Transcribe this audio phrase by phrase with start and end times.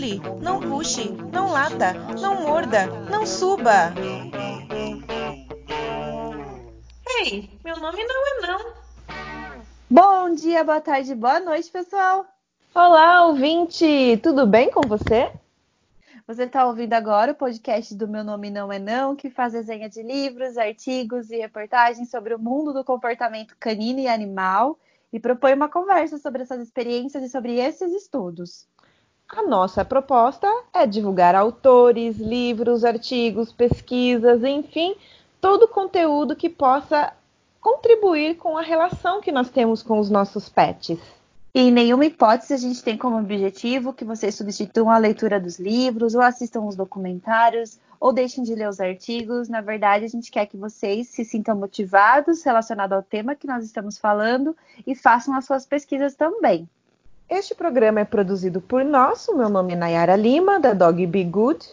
[0.00, 3.92] pule, não puxe, não lata, não morda, não suba.
[7.18, 8.72] Ei, meu nome não é não.
[9.90, 12.24] Bom dia, boa tarde, boa noite, pessoal.
[12.74, 15.30] Olá, ouvinte, tudo bem com você?
[16.26, 19.90] Você está ouvindo agora o podcast do Meu Nome Não É Não, que faz desenha
[19.90, 24.78] de livros, artigos e reportagens sobre o mundo do comportamento canino e animal
[25.12, 28.66] e propõe uma conversa sobre essas experiências e sobre esses estudos.
[29.32, 34.96] A nossa proposta é divulgar autores, livros, artigos, pesquisas, enfim,
[35.40, 37.12] todo conteúdo que possa
[37.60, 40.98] contribuir com a relação que nós temos com os nossos pets.
[41.54, 45.60] E em nenhuma hipótese a gente tem como objetivo que vocês substituam a leitura dos
[45.60, 49.48] livros, ou assistam os documentários, ou deixem de ler os artigos.
[49.48, 53.64] Na verdade, a gente quer que vocês se sintam motivados relacionado ao tema que nós
[53.64, 56.68] estamos falando e façam as suas pesquisas também.
[57.30, 59.28] Este programa é produzido por nós.
[59.32, 61.64] Meu nome é Nayara Lima, da Dog Be Good.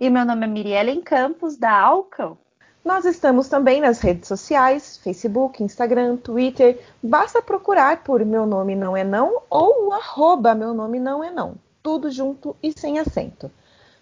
[0.00, 2.36] E meu nome é Miriellen Campos, da Alcão.
[2.84, 6.80] Nós estamos também nas redes sociais, Facebook, Instagram, Twitter.
[7.00, 11.30] Basta procurar por Meu Nome Não É Não ou o arroba Meu Nome Não É
[11.30, 11.54] Não.
[11.80, 13.48] Tudo junto e sem acento.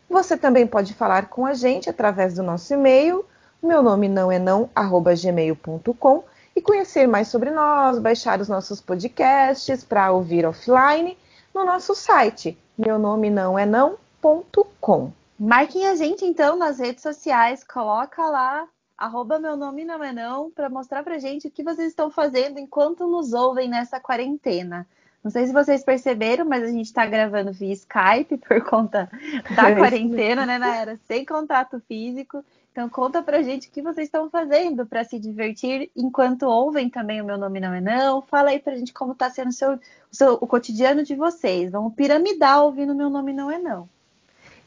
[0.08, 3.26] Você também pode falar com a gente através do nosso e-mail,
[3.62, 6.24] meu nome não é não, arroba gmail.com
[6.58, 11.16] e conhecer mais sobre nós, baixar os nossos podcasts para ouvir offline
[11.54, 15.12] no nosso site, meu nome não é não.com.
[15.38, 20.50] Marquem a gente então nas redes sociais, coloca lá arroba meu nome não é não
[20.50, 24.84] para mostrar pra gente o que vocês estão fazendo enquanto nos ouvem nessa quarentena.
[25.22, 29.08] Não sei se vocês perceberam, mas a gente está gravando via Skype por conta
[29.54, 30.98] da quarentena, né, Naera?
[31.06, 32.44] Sem contato físico.
[32.72, 37.20] Então conta pra gente o que vocês estão fazendo para se divertir enquanto ouvem também
[37.20, 38.22] o meu nome não é não.
[38.22, 39.78] Fala aí pra gente como está sendo o, seu,
[40.12, 41.72] seu, o cotidiano de vocês.
[41.72, 43.88] Vamos piramidar ouvindo meu nome não é não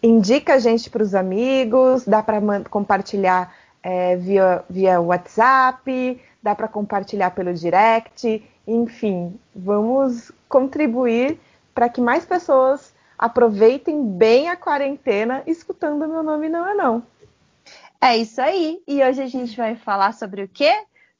[0.02, 6.68] indica a gente para os amigos, dá para compartilhar é, via, via WhatsApp, dá para
[6.68, 11.40] compartilhar pelo direct, enfim, vamos contribuir
[11.74, 17.04] para que mais pessoas aproveitem bem a quarentena escutando meu nome não é não.
[18.04, 18.82] É isso aí.
[18.88, 20.74] E hoje a gente vai falar sobre o quê?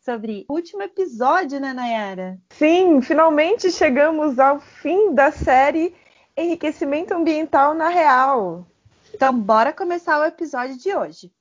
[0.04, 2.40] Sobre o último episódio, né, Nayara?
[2.50, 5.94] Sim, finalmente chegamos ao fim da série
[6.36, 8.66] Enriquecimento Ambiental na Real.
[9.14, 11.32] Então, bora começar o episódio de hoje.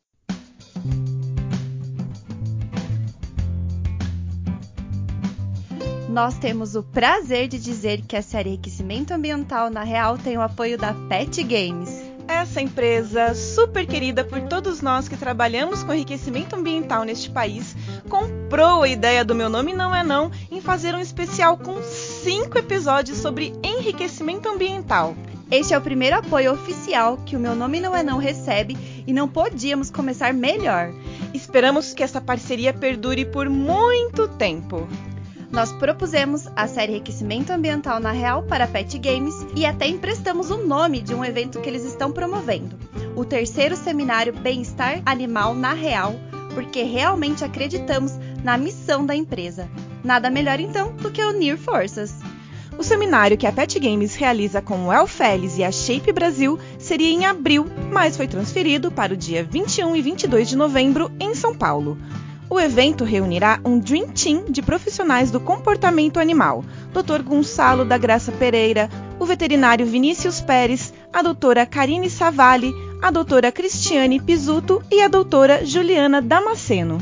[6.11, 10.43] Nós temos o prazer de dizer que a série Enriquecimento Ambiental na Real tem o
[10.43, 12.10] apoio da Pet Games.
[12.31, 17.75] Essa empresa, super querida por todos nós que trabalhamos com enriquecimento ambiental neste país,
[18.09, 22.57] comprou a ideia do Meu Nome Não É Não em fazer um especial com cinco
[22.57, 25.17] episódios sobre enriquecimento ambiental.
[25.51, 29.13] Este é o primeiro apoio oficial que o Meu Nome Não É Não recebe e
[29.13, 30.93] não podíamos começar melhor.
[31.35, 34.89] Esperamos que essa parceria perdure por muito tempo.
[35.51, 40.59] Nós propusemos a série Enriquecimento Ambiental na Real para Pet Games e até emprestamos o
[40.59, 42.79] nome de um evento que eles estão promovendo,
[43.17, 46.15] o terceiro seminário Bem-Estar Animal na Real,
[46.55, 48.13] porque realmente acreditamos
[48.45, 49.69] na missão da empresa.
[50.05, 52.15] Nada melhor então do que unir forças.
[52.79, 57.11] O seminário que a Pet Games realiza com o Elfeles e a Shape Brasil seria
[57.11, 61.55] em abril, mas foi transferido para o dia 21 e 22 de novembro em São
[61.55, 61.99] Paulo.
[62.51, 67.23] O evento reunirá um Dream Team de profissionais do comportamento animal: Dr.
[67.23, 68.91] Gonçalo da Graça Pereira,
[69.21, 75.65] o veterinário Vinícius Pérez, a doutora Karine Savalli, a doutora Cristiane Pisuto e a doutora
[75.65, 76.99] Juliana Damasceno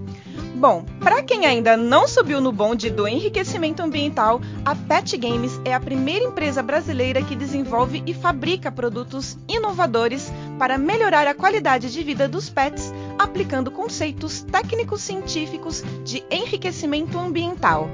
[0.63, 5.73] Bom, para quem ainda não subiu no bonde do enriquecimento ambiental, a Pet Games é
[5.73, 12.01] a primeira empresa brasileira que desenvolve e fabrica produtos inovadores para melhorar a qualidade de
[12.01, 17.89] vida dos pets, aplicando conceitos técnicos científicos de enriquecimento ambiental.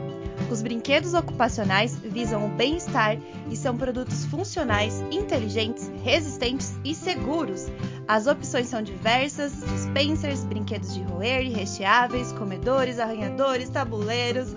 [0.52, 3.18] Os brinquedos ocupacionais visam o bem-estar
[3.50, 7.66] e são produtos funcionais, inteligentes, resistentes e seguros.
[8.10, 14.48] As opções são diversas: dispensers, brinquedos de roer e recheáveis, comedores, arranhadores, tabuleiros.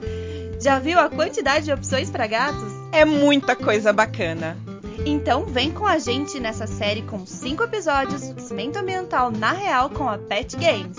[0.58, 2.72] Já viu a quantidade de opções para gatos?
[2.93, 4.56] É muita coisa bacana.
[5.04, 9.90] Então vem com a gente nessa série com cinco episódios de cimento ambiental na real
[9.90, 10.96] com a Pet Games.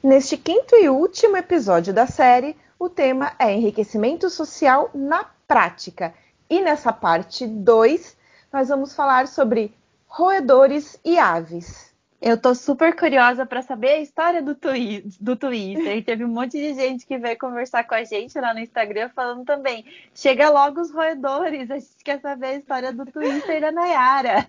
[0.00, 6.14] Neste quinto e último episódio da série, o tema é enriquecimento social na prática.
[6.54, 8.16] E nessa parte 2,
[8.52, 9.74] nós vamos falar sobre
[10.06, 11.92] roedores e aves.
[12.22, 16.04] Eu tô super curiosa para saber a história do, twi do Twitter.
[16.06, 19.44] Teve um monte de gente que veio conversar com a gente lá no Instagram falando
[19.44, 19.84] também.
[20.14, 24.46] Chega logo os roedores, a gente quer saber a história do Twitter da Nayara.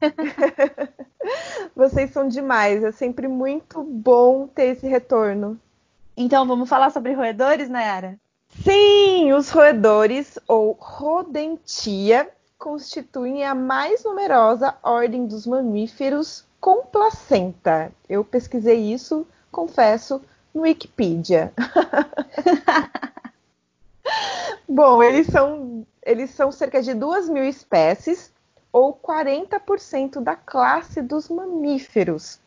[1.75, 5.59] Vocês são demais, é sempre muito bom ter esse retorno.
[6.15, 8.19] Então, vamos falar sobre roedores, Nayara?
[8.63, 17.91] Sim, os roedores, ou rodentia, constituem a mais numerosa ordem dos mamíferos com placenta.
[18.09, 20.21] Eu pesquisei isso, confesso,
[20.53, 21.53] no Wikipedia.
[24.67, 28.31] Bom, eles são, eles são cerca de 2 mil espécies,
[28.71, 32.39] ou 40% da classe dos mamíferos.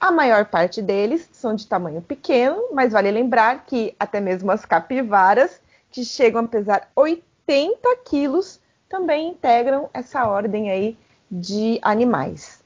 [0.00, 4.64] A maior parte deles são de tamanho pequeno, mas vale lembrar que até mesmo as
[4.64, 5.60] capivaras,
[5.90, 8.58] que chegam a pesar 80 quilos,
[8.88, 10.96] também integram essa ordem aí
[11.30, 12.60] de animais.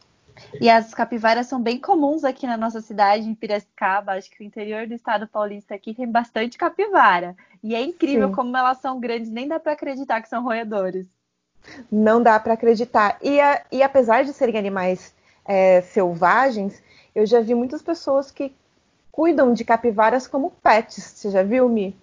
[0.60, 4.12] E as capivaras são bem comuns aqui na nossa cidade, em Piracicaba.
[4.12, 7.36] Acho que o interior do estado paulista aqui tem bastante capivara.
[7.62, 8.34] E é incrível Sim.
[8.34, 11.06] como elas são grandes, nem dá para acreditar que são roedores.
[11.90, 13.18] Não dá para acreditar.
[13.22, 15.14] E, a, e, apesar de serem animais
[15.44, 16.82] é, selvagens,
[17.14, 18.54] eu já vi muitas pessoas que
[19.10, 21.02] cuidam de capivaras como pets.
[21.02, 21.96] Você já viu, Mi?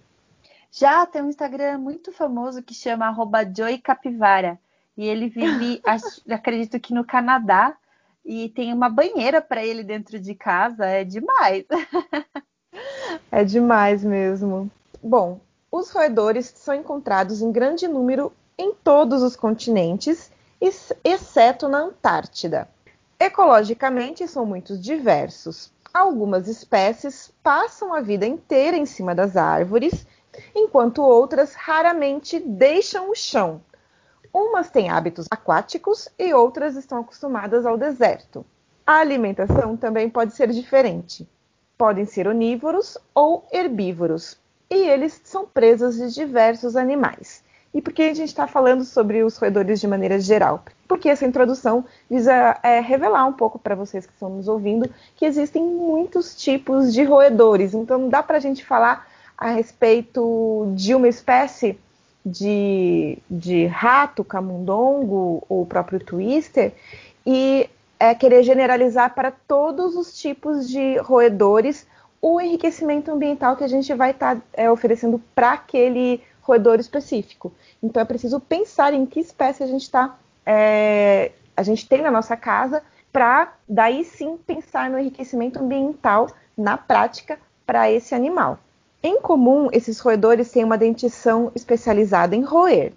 [0.70, 3.14] Já tem um Instagram muito famoso que chama
[3.54, 4.58] @joycapivara
[4.96, 5.82] e ele vive,
[6.30, 7.76] acredito que no Canadá,
[8.24, 11.64] e tem uma banheira para ele dentro de casa, é demais.
[13.30, 14.70] é demais mesmo.
[15.02, 20.30] Bom, os roedores são encontrados em grande número em todos os continentes,
[21.04, 22.68] exceto na Antártida.
[23.24, 25.72] Ecologicamente, são muito diversos.
[25.94, 30.06] Algumas espécies passam a vida inteira em cima das árvores,
[30.54, 33.60] enquanto outras raramente deixam o chão,
[34.32, 38.46] Umas têm hábitos aquáticos e outras estão acostumadas ao deserto.
[38.86, 41.28] A alimentação também pode ser diferente.
[41.76, 44.38] Podem ser onívoros ou herbívoros,
[44.70, 47.44] e eles são presas de diversos animais.
[47.74, 50.62] E por que a gente está falando sobre os roedores de maneira geral?
[50.86, 55.24] Porque essa introdução visa é, revelar um pouco para vocês que estão nos ouvindo que
[55.24, 57.72] existem muitos tipos de roedores.
[57.72, 59.08] Então, não dá para a gente falar
[59.38, 61.78] a respeito de uma espécie
[62.24, 66.72] de, de rato, camundongo ou o próprio twister
[67.26, 71.86] e é, querer generalizar para todos os tipos de roedores
[72.20, 77.52] o enriquecimento ambiental que a gente vai estar tá, é, oferecendo para aquele roedor específico.
[77.82, 82.10] Então é preciso pensar em que espécie a gente está, é, a gente tem na
[82.10, 88.58] nossa casa para daí sim pensar no enriquecimento ambiental na prática para esse animal.
[89.02, 92.92] Em comum, esses roedores têm uma dentição especializada em roer,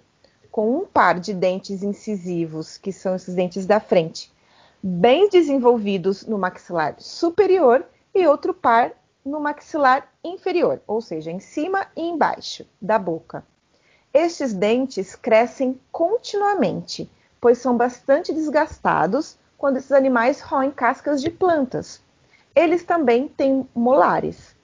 [0.50, 4.32] com um par de dentes incisivos, que são esses dentes da frente,
[4.82, 7.84] bem desenvolvidos no maxilar superior
[8.14, 8.92] e outro par
[9.26, 13.44] no maxilar inferior, ou seja, em cima e embaixo da boca.
[14.14, 22.00] Estes dentes crescem continuamente, pois são bastante desgastados quando esses animais roem cascas de plantas.
[22.54, 24.54] Eles também têm molares.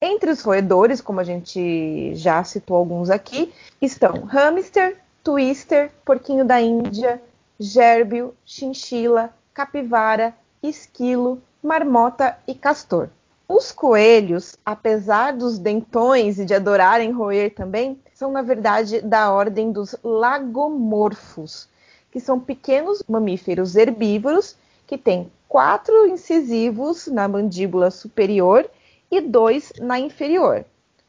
[0.00, 6.60] Entre os roedores, como a gente já citou alguns aqui, estão hamster, twister, porquinho da
[6.60, 7.20] Índia,
[7.58, 13.08] gérbio, chinchila, capivara, esquilo, marmota e castor.
[13.46, 19.70] Os coelhos, apesar dos dentões e de adorarem roer também, são na verdade da ordem
[19.70, 21.68] dos lagomorfos,
[22.10, 28.68] que são pequenos mamíferos herbívoros que têm quatro incisivos na mandíbula superior
[29.10, 30.64] e dois na inferior,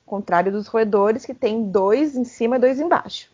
[0.06, 3.30] contrário dos roedores que tem dois em cima e dois embaixo.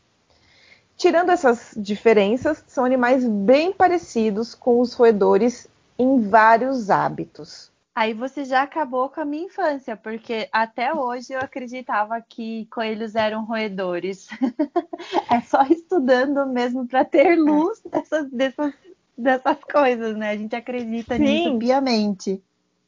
[0.96, 5.67] Tirando essas diferenças, são animais bem parecidos com os roedores
[5.98, 7.70] em vários hábitos.
[7.93, 13.15] Aí você já acabou com a minha infância, porque até hoje eu acreditava que coelhos
[13.15, 14.27] eram roedores.
[15.29, 18.74] é só estudando mesmo para ter luz dessas, dessas,
[19.17, 20.31] dessas coisas, né?
[20.31, 21.24] A gente acredita Sim.
[21.24, 22.41] nisso piamente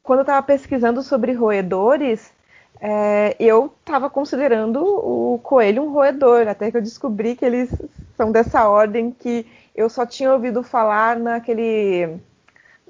[0.03, 2.31] quando eu estava pesquisando sobre roedores,
[2.79, 7.74] é, eu estava considerando o coelho um roedor, até que eu descobri que eles
[8.17, 12.19] são dessa ordem que eu só tinha ouvido falar naquele.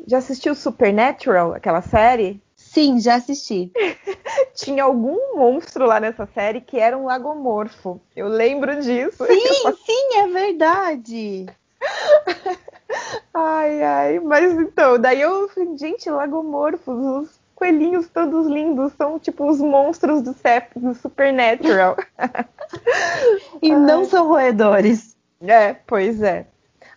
[0.08, 2.42] Já assistiu Supernatural, aquela série?
[2.56, 3.72] Sim, já assisti.
[4.56, 8.02] Tinha algum monstro lá nessa série que era um lagomorfo.
[8.16, 9.26] Eu lembro disso.
[9.26, 11.46] Sim, sim, é verdade.
[13.34, 19.60] Ai, ai, mas então, daí eu, gente, lagomorfos, os coelhinhos todos lindos, são tipo os
[19.60, 21.98] monstros do, Sep, do Supernatural.
[23.62, 23.80] e Ai.
[23.80, 25.16] não são roedores.
[25.42, 26.46] É, pois é.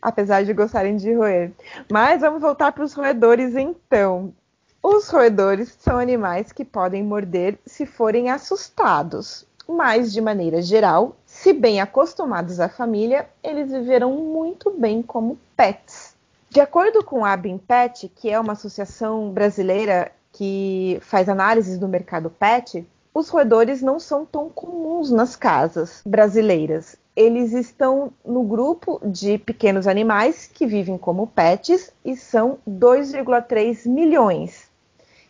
[0.07, 1.51] Apesar de gostarem de roer.
[1.91, 4.33] Mas vamos voltar para os roedores então.
[4.81, 11.53] Os roedores são animais que podem morder se forem assustados, mas de maneira geral, se
[11.53, 16.15] bem acostumados à família, eles viverão muito bem como pets.
[16.51, 17.37] De acordo com a
[17.67, 23.99] Pet, que é uma associação brasileira que faz análises do mercado pet, os roedores não
[23.99, 26.97] são tão comuns nas casas brasileiras.
[27.17, 34.69] Eles estão no grupo de pequenos animais que vivem como pets e são 2,3 milhões.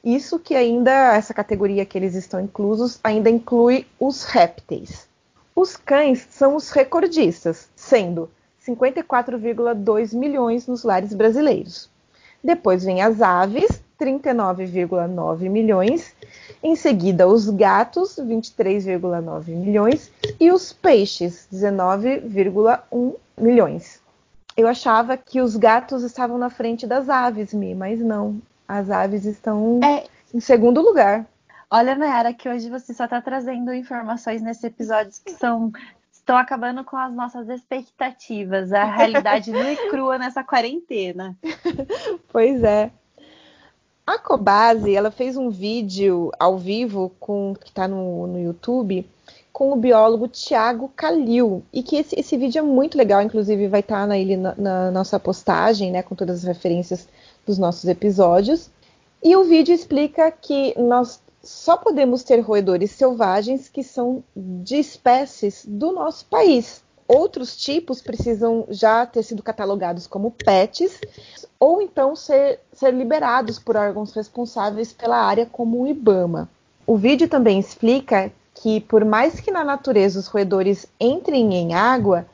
[0.03, 5.09] Isso que ainda, essa categoria que eles estão inclusos, ainda inclui os répteis.
[5.55, 8.29] Os cães são os recordistas, sendo
[8.67, 11.89] 54,2 milhões nos lares brasileiros.
[12.43, 16.15] Depois vem as aves, 39,9 milhões.
[16.63, 20.11] Em seguida, os gatos, 23,9 milhões.
[20.39, 24.01] E os peixes, 19,1 milhões.
[24.57, 28.41] Eu achava que os gatos estavam na frente das aves, Mi, mas não.
[28.67, 30.05] As aves estão é...
[30.35, 31.27] em segundo lugar.
[31.71, 35.73] Olha, Nayara, que hoje você só está trazendo informações nesses episódios que são
[36.27, 41.37] estão acabando com as nossas expectativas, a realidade nua e crua nessa quarentena.
[42.29, 42.91] Pois é.
[44.07, 49.05] A Cobase, ela fez um vídeo ao vivo com que está no, no YouTube
[49.53, 53.81] com o biólogo Tiago Calil e que esse, esse, vídeo é muito legal, inclusive vai
[53.81, 57.09] estar tá na, na, na nossa postagem, né, com todas as referências
[57.45, 58.71] dos nossos episódios.
[59.25, 65.65] E o vídeo explica que nós só podemos ter roedores selvagens que são de espécies
[65.67, 66.85] do nosso país.
[67.09, 71.01] Outros tipos precisam já ter sido catalogados como pets
[71.59, 76.49] ou então ser, ser liberados por órgãos responsáveis pela área, como o IBAMA.
[76.87, 82.27] O vídeo também explica que, por mais que na natureza os roedores entrem em água,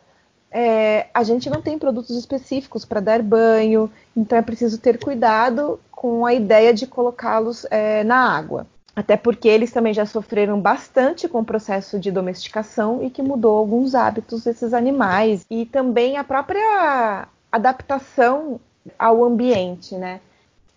[0.51, 5.81] é, a gente não tem produtos específicos para dar banho, então é preciso ter cuidado
[5.91, 8.67] com a ideia de colocá-los é, na água.
[8.95, 13.57] Até porque eles também já sofreram bastante com o processo de domesticação e que mudou
[13.57, 18.61] alguns hábitos desses animais e também a própria adaptação
[18.99, 20.21] ao ambiente, né?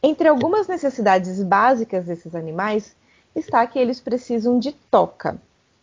[0.02, 2.96] Entre algumas necessidades básicas desses animais
[3.36, 5.38] está que eles precisam de toca.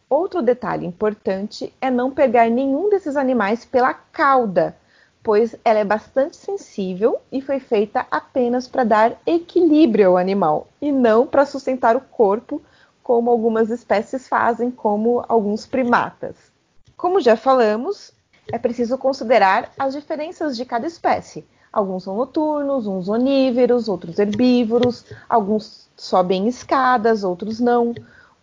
[0.08, 4.76] Outro detalhe importante é não pegar nenhum desses animais pela cauda,
[5.22, 10.90] pois ela é bastante sensível e foi feita apenas para dar equilíbrio ao animal e
[10.90, 12.60] não para sustentar o corpo,
[13.02, 16.36] como algumas espécies fazem, como alguns primatas.
[16.96, 18.12] Como já falamos,
[18.52, 21.44] é preciso considerar as diferenças de cada espécie.
[21.72, 27.94] Alguns são noturnos, uns onívoros, outros herbívoros, alguns sobem escadas, outros não.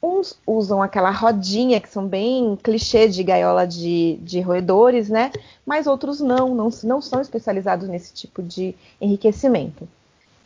[0.02, 5.32] Uns usam aquela rodinha, que são bem clichê de gaiola de, de roedores, né?
[5.66, 9.88] Mas outros não, não, não são especializados nesse tipo de enriquecimento.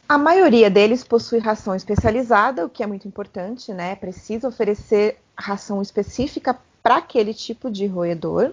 [0.10, 3.96] A maioria deles possui ração especializada, o que é muito importante, né?
[3.96, 8.52] Precisa oferecer ração específica para aquele tipo de roedor,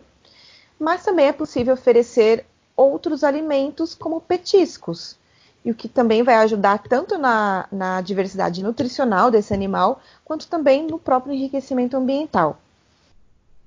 [0.79, 5.19] mas também é possível oferecer outros alimentos como petiscos,
[5.65, 10.87] e o que também vai ajudar tanto na, na diversidade nutricional desse animal, quanto também
[10.87, 12.59] no próprio enriquecimento ambiental.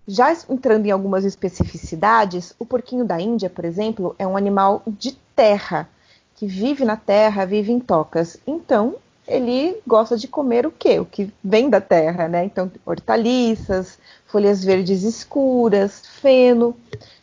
[0.08, 5.14] Já entrando em algumas especificidades, o porquinho da Índia, por exemplo, é um animal de
[5.36, 5.88] terra,
[6.36, 8.38] que vive na terra, vive em tocas.
[8.46, 8.96] Então,
[9.26, 11.00] ele gosta de comer o quê?
[11.00, 12.44] O que vem da terra, né?
[12.44, 16.76] Então, hortaliças, folhas verdes escuras, feno.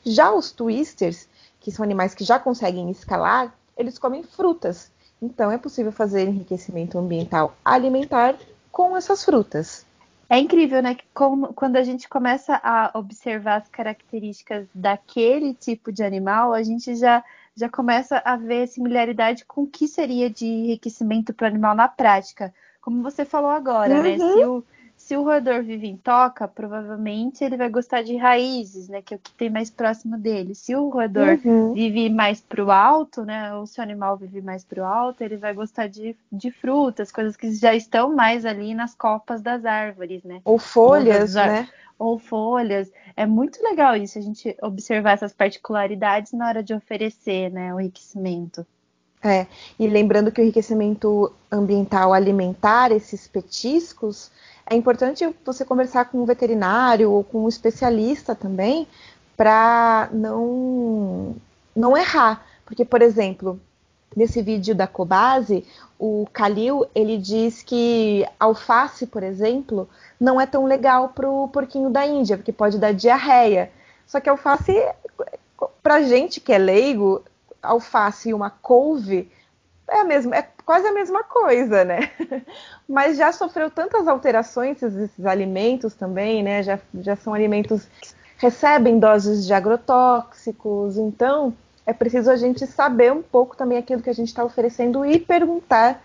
[0.05, 1.29] Já os twisters,
[1.61, 4.91] que são animais que já conseguem escalar, eles comem frutas.
[5.21, 8.37] Então é possível fazer enriquecimento ambiental alimentar
[8.71, 9.85] com essas frutas.
[10.29, 10.97] É incrível, né?
[11.13, 16.95] Como, quando a gente começa a observar as características daquele tipo de animal, a gente
[16.95, 17.25] já,
[17.57, 21.89] já começa a ver similaridade com o que seria de enriquecimento para o animal na
[21.89, 22.55] prática.
[22.81, 24.11] Como você falou agora, né?
[24.11, 24.19] uhum.
[24.19, 24.33] né?
[24.35, 24.65] Se o,
[25.11, 29.03] se o roedor vive em toca, provavelmente ele vai gostar de raízes, né?
[29.03, 30.55] Que é o que tem mais próximo dele.
[30.55, 31.73] Se o roedor uhum.
[31.73, 33.53] vive mais para o alto, né?
[33.57, 37.11] Ou se o animal vive mais para o alto, ele vai gostar de, de frutas,
[37.11, 40.41] coisas que já estão mais ali nas copas das árvores, né?
[40.45, 41.69] Ou folhas, ou né?
[41.99, 42.89] Ou folhas.
[43.17, 47.75] É muito legal isso, a gente observar essas particularidades na hora de oferecer, né?
[47.75, 48.65] O enriquecimento.
[49.25, 54.31] É, e lembrando que o enriquecimento ambiental alimentar, esses petiscos,
[54.71, 58.87] é importante você conversar com um veterinário ou com um especialista também
[59.37, 61.35] para não,
[61.75, 62.47] não errar.
[62.65, 63.61] Porque, por exemplo,
[64.17, 65.67] nesse vídeo da Cobase,
[65.99, 69.89] o Kalil, ele diz que alface, por exemplo,
[70.21, 73.73] não é tão legal pro porquinho da Índia, porque pode dar diarreia.
[74.07, 74.73] Só que alface,
[75.83, 77.25] pra gente que é leigo,
[77.61, 79.29] alface e uma couve
[79.91, 82.11] é, a mesma, é quase a mesma coisa, né?
[82.89, 86.63] Mas já sofreu tantas alterações esses alimentos também, né?
[86.63, 91.53] Já, já são alimentos que recebem doses de agrotóxicos, então
[91.85, 95.19] é preciso a gente saber um pouco também aquilo que a gente está oferecendo e
[95.19, 96.01] perguntar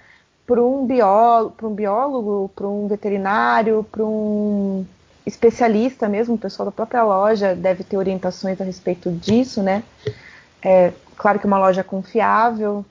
[0.46, 4.86] para um biólogo, para um biólogo, para um veterinário, para um
[5.26, 9.84] especialista mesmo, o pessoal da própria loja deve ter orientações a respeito disso, né?
[10.62, 12.86] É, claro que uma loja confiável,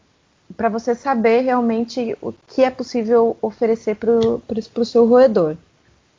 [0.56, 4.12] para você saber realmente o que é possível oferecer para
[4.80, 5.56] o seu roedor.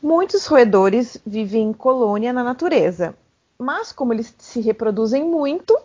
[0.02, 3.16] Muitos roedores vivem em colônia na natureza,
[3.58, 5.78] mas como eles se reproduzem muito,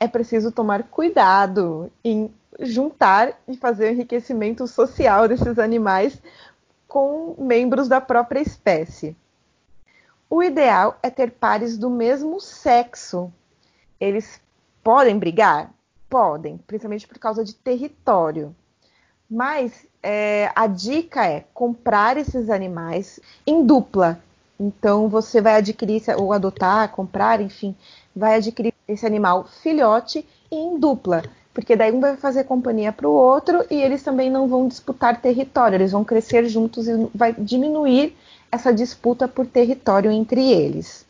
[0.00, 6.20] é preciso tomar cuidado em juntar e fazer o enriquecimento social desses animais
[6.86, 9.16] com membros da própria espécie.
[10.30, 13.32] O ideal é ter pares do mesmo sexo.
[14.00, 14.40] Eles
[14.82, 15.72] podem brigar?
[16.08, 18.54] Podem, principalmente por causa de território.
[19.30, 24.18] Mas é, a dica é comprar esses animais em dupla.
[24.58, 27.76] Então você vai adquirir ou adotar, comprar, enfim,
[28.14, 31.22] vai adquirir esse animal filhote e em dupla,
[31.54, 35.20] porque daí um vai fazer companhia para o outro e eles também não vão disputar
[35.20, 38.16] território, eles vão crescer juntos e vai diminuir
[38.50, 41.06] essa disputa por território entre eles.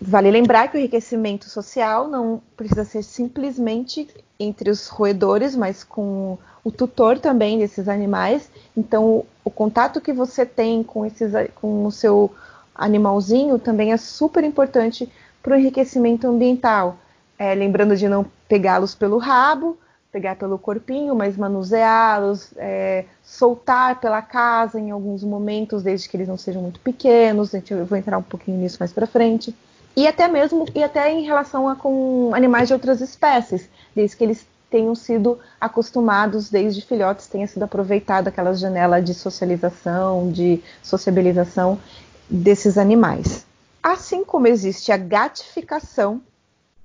[0.00, 4.06] Vale lembrar que o enriquecimento social não precisa ser simplesmente
[4.38, 8.50] entre os roedores, mas com o tutor também desses animais.
[8.76, 12.30] Então, o contato que você tem com, esses, com o seu
[12.74, 15.10] animalzinho também é super importante
[15.42, 16.98] para o enriquecimento ambiental.
[17.38, 19.78] É, lembrando de não pegá-los pelo rabo,
[20.12, 26.28] pegar pelo corpinho, mas manuseá-los, é, soltar pela casa em alguns momentos, desde que eles
[26.28, 27.52] não sejam muito pequenos.
[27.54, 29.54] Eu vou entrar um pouquinho nisso mais para frente.
[29.96, 34.24] E até mesmo e até em relação a com animais de outras espécies, desde que
[34.24, 41.80] eles tenham sido acostumados desde filhotes, tenha sido aproveitado aquela janela de socialização, de sociabilização
[42.28, 43.46] desses animais.
[43.82, 46.20] Assim como existe a gatificação,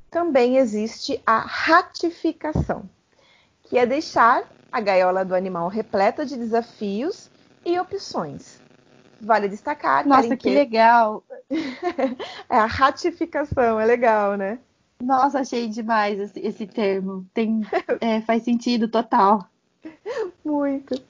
[0.10, 2.84] também existe a ratificação,
[3.64, 7.30] que é deixar a gaiola do animal repleta de desafios
[7.66, 8.61] e opções.
[9.22, 10.08] Vale destacar.
[10.08, 11.24] Nossa, que legal!
[12.50, 14.60] é a ratificação, é legal, né?
[15.02, 17.26] Nossa, achei demais esse, esse termo.
[17.34, 17.62] Tem,
[18.02, 19.48] é, faz sentido total.
[20.44, 21.02] Muito.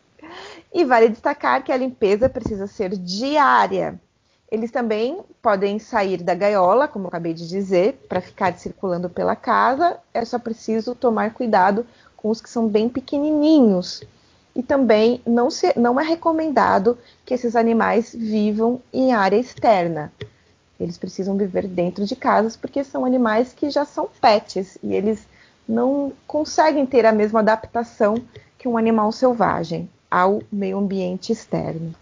[0.74, 4.00] E vale destacar que a limpeza precisa ser diária.
[4.50, 9.36] Eles também podem sair da gaiola, como eu acabei de dizer, para ficar circulando pela
[9.36, 9.98] casa.
[10.14, 11.86] É só preciso tomar cuidado
[12.18, 14.04] com os que são bem pequenininhos.
[14.56, 20.12] E também não, se, não é recomendado que esses animais vivam em área externa.
[20.80, 25.26] Eles precisam viver dentro de casas porque são animais que já são pets e eles
[25.68, 28.16] não conseguem ter a mesma adaptação
[28.58, 31.96] que um animal selvagem ao meio ambiente externo.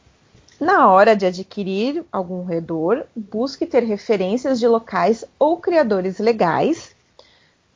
[0.60, 6.94] Na hora de adquirir algum roedor, busque ter referências de locais ou criadores legais.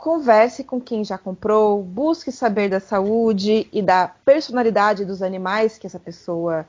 [0.04, 5.88] Converse com quem já comprou, busque saber da saúde e da personalidade dos animais que
[5.88, 6.68] essa pessoa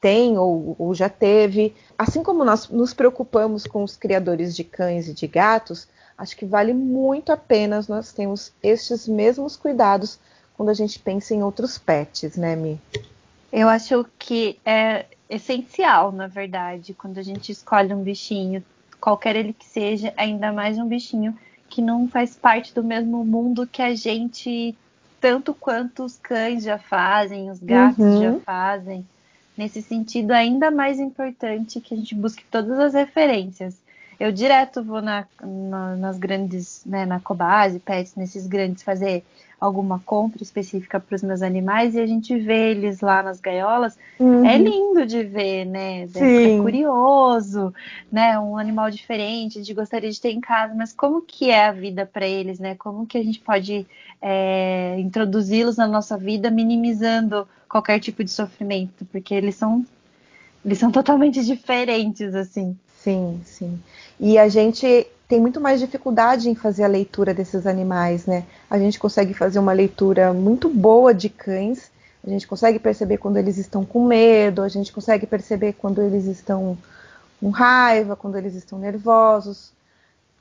[0.00, 1.74] tem ou, ou, já teve.
[1.98, 6.46] Assim como nós nos preocupamos com os criadores de cães e de gatos, acho que
[6.46, 10.16] vale muito a pena nós termos estes mesmos cuidados
[10.56, 12.80] quando a gente pensa em outros pets, né, Mi?
[13.52, 18.62] Eu acho que é essencial, na verdade, quando a gente escolhe um bichinho,
[19.00, 21.36] qualquer ele que seja, ainda mais um bichinho
[21.68, 24.74] que não faz parte do mesmo mundo que a gente,
[25.20, 28.22] tanto quanto os cães já fazem, os gatos uhum.
[28.22, 29.06] já fazem.
[29.56, 33.76] Nesse sentido, ainda mais importante que a gente busque todas as referências.
[34.18, 39.24] Eu direto vou na, na, nas grandes, né, na Cobase, Pets, nesses grandes, fazer
[39.60, 43.98] alguma compra específica para os meus animais e a gente vê eles lá nas gaiolas,
[44.18, 44.44] uhum.
[44.44, 46.08] é lindo de ver, né?
[46.14, 47.74] É curioso,
[48.10, 48.38] né?
[48.38, 52.06] Um animal diferente, de gostaria de ter em casa, mas como que é a vida
[52.06, 52.76] para eles, né?
[52.76, 53.84] Como que a gente pode
[54.22, 59.84] é, introduzi-los na nossa vida, minimizando qualquer tipo de sofrimento, porque eles são
[60.64, 62.76] eles são totalmente diferentes, assim.
[62.96, 63.80] Sim, sim.
[64.20, 68.44] E a gente tem muito mais dificuldade em fazer a leitura desses animais, né?
[68.70, 71.90] A gente consegue fazer uma leitura muito boa de cães,
[72.26, 76.24] a gente consegue perceber quando eles estão com medo, a gente consegue perceber quando eles
[76.24, 76.78] estão
[77.38, 79.70] com raiva, quando eles estão nervosos,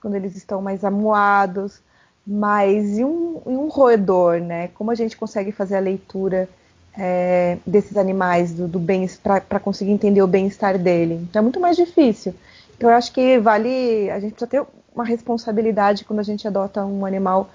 [0.02, 1.82] quando eles estão mais amuados.
[2.26, 4.70] Mas e um, e um roedor, né?
[4.70, 6.50] Como a gente consegue fazer a leitura
[6.98, 11.16] é, desses animais, do, do bem para conseguir entender o bem-estar dele.
[11.30, 12.34] Então é muito mais difícil.
[12.78, 16.86] Então eu acho que vale a gente precisa ter uma responsabilidade quando a gente adota
[16.86, 17.50] um animal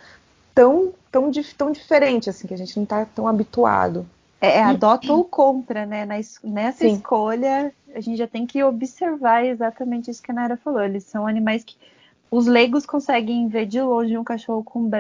[0.55, 4.07] tão tão, tão diferente assim que a gente não está tão habituado.
[4.41, 6.05] É, é, adota ou contra, né?
[6.05, 6.95] Nessa Sim.
[6.95, 10.83] escolha, a gente já tem que observar exatamente isso que a Nara falou.
[10.83, 11.77] Eles são animais que
[12.29, 14.91] os leigos conseguem ver de longe um cachorro com,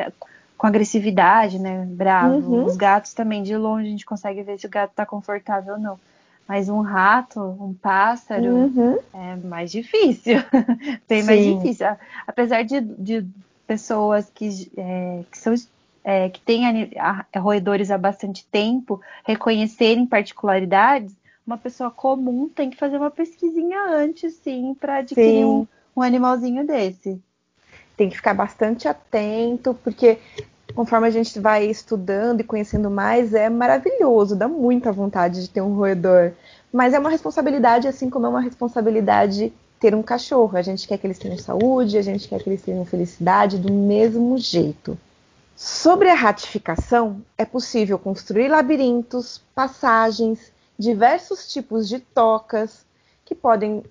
[0.56, 1.84] com agressividade, né?
[1.88, 2.36] Bravo.
[2.36, 2.66] Uhum.
[2.66, 5.80] Os gatos também, de longe, a gente consegue ver se o gato está confortável ou
[5.80, 5.98] não.
[6.46, 8.98] Mas um rato, um pássaro, uhum.
[9.14, 10.38] é mais difícil.
[11.08, 11.26] Bem Sim.
[11.26, 11.86] mais difícil.
[12.26, 13.26] Apesar de, de
[13.66, 15.54] pessoas que, é, que são
[16.04, 16.90] é, que têm
[17.36, 21.14] roedores há bastante tempo reconhecerem particularidades,
[21.46, 26.66] uma pessoa comum tem que fazer uma pesquisinha antes, sim, para adquirir um, um animalzinho
[26.66, 27.20] desse.
[27.96, 30.18] Tem que ficar bastante atento, porque
[30.74, 35.60] conforme a gente vai estudando e conhecendo mais, é maravilhoso, dá muita vontade de ter
[35.60, 36.32] um roedor.
[36.72, 40.56] Mas é uma responsabilidade, assim como é uma responsabilidade ter um cachorro.
[40.56, 43.72] A gente quer que eles tenham saúde, a gente quer que eles tenham felicidade do
[43.72, 44.98] mesmo jeito.
[45.56, 52.84] Sobre a ratificação, é possível construir labirintos, passagens, diversos tipos de tocas,
[53.24, 53.82] que podem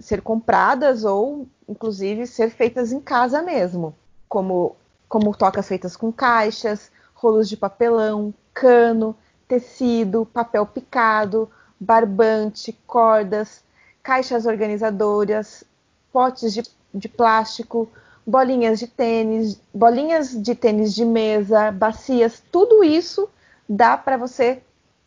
[0.00, 3.94] ser compradas ou, inclusive, ser feitas em casa mesmo,
[4.28, 4.76] como,
[5.08, 9.16] como tocas feitas com caixas, rolos de papelão, cano,
[9.46, 13.62] tecido, papel picado, barbante, cordas,
[14.02, 15.64] caixas organizadoras,
[16.12, 17.88] potes de, de plástico,
[18.26, 23.28] bolinhas de tênis, bolinhas de tênis de mesa, bacias, tudo isso
[23.68, 24.62] dá para você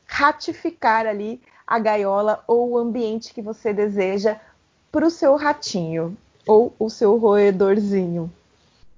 [0.05, 4.37] ratificar ali a gaiola ou o ambiente que você deseja
[4.91, 8.31] para o seu ratinho ou o seu roedorzinho.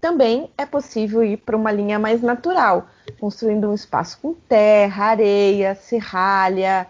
[0.01, 2.87] Também é possível ir para uma linha mais natural,
[3.19, 6.87] construindo um espaço com terra, areia, serralha,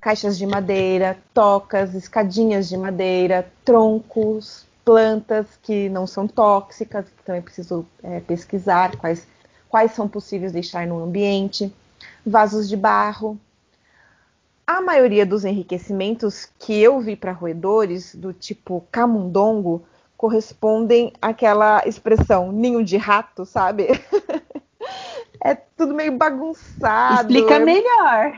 [0.00, 7.42] caixas de madeira, tocas, escadinhas de madeira, troncos, plantas que não são tóxicas, que também
[7.42, 9.24] preciso é, pesquisar quais,
[9.68, 11.72] quais são possíveis deixar no ambiente,
[12.26, 13.38] vasos de barro.
[14.66, 19.84] A maioria dos enriquecimentos que eu vi para roedores, do tipo camundongo,
[20.22, 23.88] correspondem àquela expressão ninho de rato, sabe?
[25.42, 27.22] é tudo meio bagunçado.
[27.22, 28.32] Explica melhor.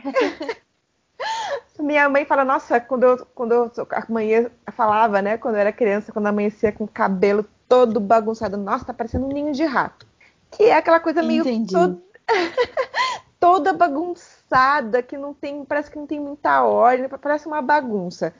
[1.79, 3.71] Minha mãe fala, nossa, quando eu, quando eu
[4.09, 8.85] amanhã falava, né, quando eu era criança, quando amanhecia com o cabelo todo bagunçado, nossa,
[8.85, 10.07] tá parecendo um ninho de rato.
[10.49, 12.01] Que é aquela coisa meio todo...
[13.39, 18.33] toda bagunçada, que não tem, parece que não tem muita ordem, parece uma bagunça.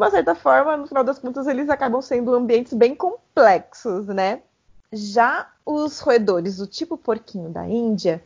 [0.00, 4.40] De uma certa forma, no final das contas, eles acabam sendo ambientes bem complexos, né?
[4.90, 8.24] Já os roedores do tipo porquinho da Índia,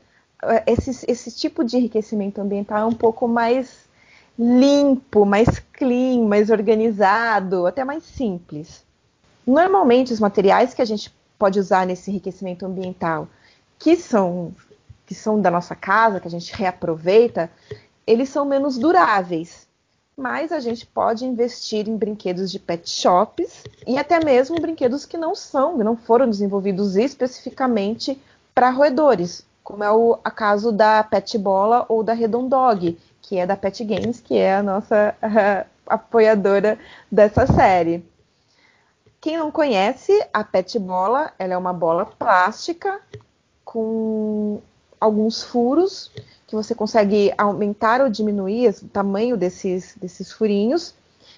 [0.69, 3.89] esse, esse tipo de enriquecimento ambiental é um pouco mais
[4.39, 8.85] limpo, mais clean, mais organizado, até mais simples.
[9.45, 13.27] Normalmente, os materiais que a gente pode usar nesse enriquecimento ambiental,
[13.81, 14.55] que são,
[15.05, 17.51] que são da nossa casa, que a gente reaproveita,
[18.07, 19.64] eles são menos duráveis.
[20.17, 25.19] Mas a gente pode investir em brinquedos de pet shops e até mesmo brinquedos que
[25.19, 28.21] não são, não foram desenvolvidos especificamente
[28.55, 33.47] para roedores, como é o a caso da Pet Bola ou da Redondog, que é
[33.47, 36.79] da Pet Games, que é a nossa uh, apoiadora
[37.11, 38.07] dessa série.
[39.21, 43.01] Quem não conhece, a Pet Bola, ela é uma bola plástica
[43.65, 44.61] com
[45.01, 46.13] alguns furos
[46.47, 50.95] que você consegue aumentar ou diminuir o tamanho desses, desses furinhos.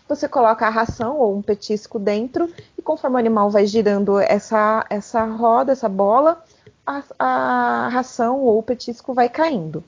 [0.08, 4.84] Você coloca a ração ou um petisco dentro e conforme o animal vai girando essa,
[4.88, 6.44] essa roda, essa bola,
[6.86, 9.82] a, a ração ou o petisco vai caindo.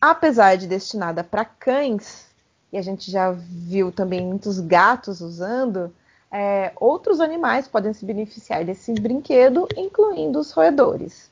[0.00, 2.26] Apesar de destinada para cães,
[2.72, 5.92] e a gente já viu também muitos gatos usando,
[6.30, 11.30] é, outros animais podem se beneficiar desse brinquedo, incluindo os roedores.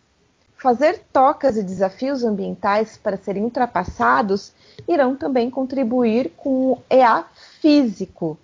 [0.62, 4.53] Fazer tocas e desafios ambientais para serem ultrapassados
[4.87, 7.25] irão também contribuir com o EA
[7.61, 8.38] físico.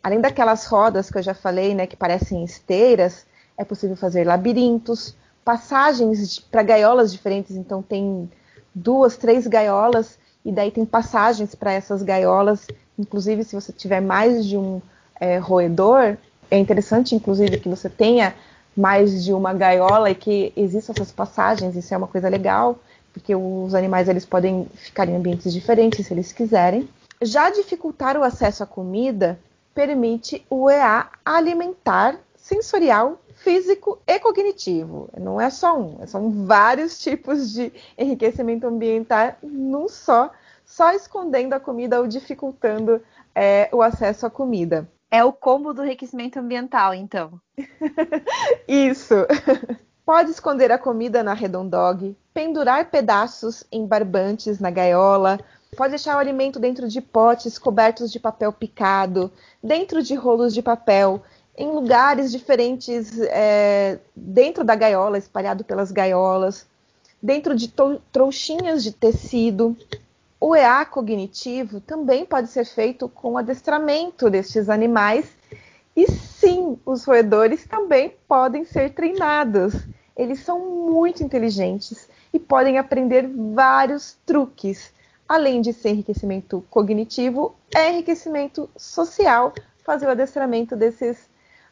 [0.00, 3.26] Além daquelas rodas que eu já falei, né, que parecem esteiras,
[3.58, 8.30] é possível fazer labirintos, passagens para gaiolas diferentes, então tem
[8.72, 12.64] duas, três gaiolas e daí tem passagens para essas gaiolas.
[12.96, 14.80] Inclusive, se você tiver mais de um
[15.18, 16.16] é, roedor,
[16.48, 18.36] é interessante, inclusive, que você tenha
[18.76, 21.76] mais de uma gaiola e que existam essas passagens.
[21.76, 22.78] Isso é uma coisa legal,
[23.12, 26.88] porque os animais eles podem ficar em ambientes diferentes se eles quiserem.
[27.22, 29.38] Já dificultar o acesso à comida
[29.74, 35.08] permite o EA alimentar sensorial físico e cognitivo.
[35.18, 40.30] Não é só um, são vários tipos de enriquecimento ambiental num só,
[40.64, 43.00] só escondendo a comida ou dificultando
[43.34, 44.88] é, o acesso à comida.
[45.14, 47.40] É o combo do enriquecimento ambiental, então.
[48.66, 49.14] Isso.
[50.04, 55.38] Pode esconder a comida na redondog, pendurar pedaços em barbantes na gaiola,
[55.76, 59.30] pode deixar o alimento dentro de potes cobertos de papel picado,
[59.62, 61.22] dentro de rolos de papel,
[61.56, 66.66] em lugares diferentes é, dentro da gaiola, espalhado pelas gaiolas,
[67.22, 67.72] dentro de
[68.10, 69.76] trouxinhas de tecido.
[70.46, 75.26] O EA cognitivo também pode ser feito com adestramento destes animais.
[75.96, 79.72] E sim, os roedores também podem ser treinados.
[80.14, 80.58] Eles são
[80.90, 84.92] muito inteligentes e podem aprender vários truques.
[85.26, 91.26] Além de ser enriquecimento cognitivo, é enriquecimento social fazer o adestramento desses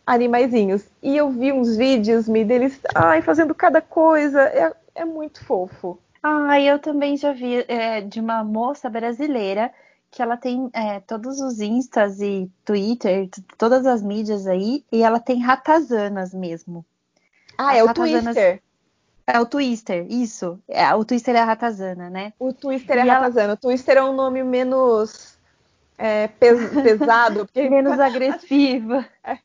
[0.06, 0.82] animaizinhos.
[1.02, 4.40] E eu vi uns vídeos me deles ai, fazendo cada coisa.
[4.40, 5.98] É, é muito fofo.
[6.22, 9.72] Ah, eu também já vi é, de uma moça brasileira
[10.10, 15.18] que ela tem é, todos os instas e Twitter, todas as mídias aí, e ela
[15.18, 16.84] tem ratazanas mesmo.
[17.56, 18.62] Ah, as é o Twister.
[19.26, 20.60] É o Twister, isso.
[20.68, 22.32] É, o Twister é a ratazana, né?
[22.38, 23.44] O Twister é a ratazana.
[23.44, 23.54] Ela...
[23.54, 25.38] O Twister é um nome menos
[25.96, 27.46] é, pes pesado.
[27.46, 27.68] Porque...
[27.70, 29.04] menos agressivo.
[29.24, 29.38] É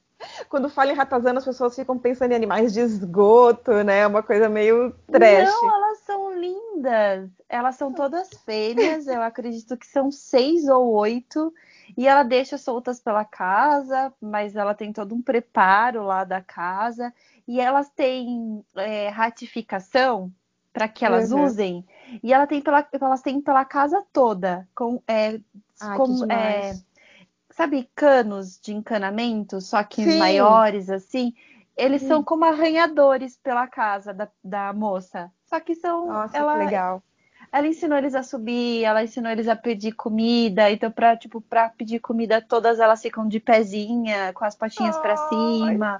[0.50, 4.06] quando fala em ratazana, as pessoas ficam pensando em animais de esgoto, né?
[4.08, 5.50] Uma coisa meio trash.
[5.50, 7.30] Não, elas são lindas.
[7.50, 9.08] Elas são todas fêmeas.
[9.08, 11.54] eu acredito que são seis ou oito.
[11.97, 17.13] E ela deixa soltas pela casa, mas ela tem todo um preparo lá da casa.
[17.47, 20.32] E elas têm é, ratificação
[20.73, 21.45] para que elas uhum.
[21.45, 21.86] usem.
[22.21, 24.67] E ela tem pela, elas têm pela casa toda.
[24.76, 25.39] Com, é,
[25.95, 26.76] com, é,
[27.50, 30.19] sabe, canos de encanamento, só que Sim.
[30.19, 31.34] maiores, assim.
[31.78, 32.08] Eles Sim.
[32.08, 35.32] são como arranhadores pela casa da, da moça.
[35.46, 36.08] Só que são.
[36.08, 37.04] Nossa, ela, que legal.
[37.52, 40.70] Ela ensinou eles a subir, ela ensinou eles a pedir comida.
[40.70, 45.02] Então, pra, tipo, pra pedir comida, todas elas ficam de pezinha, com as patinhas oh,
[45.02, 46.00] para cima.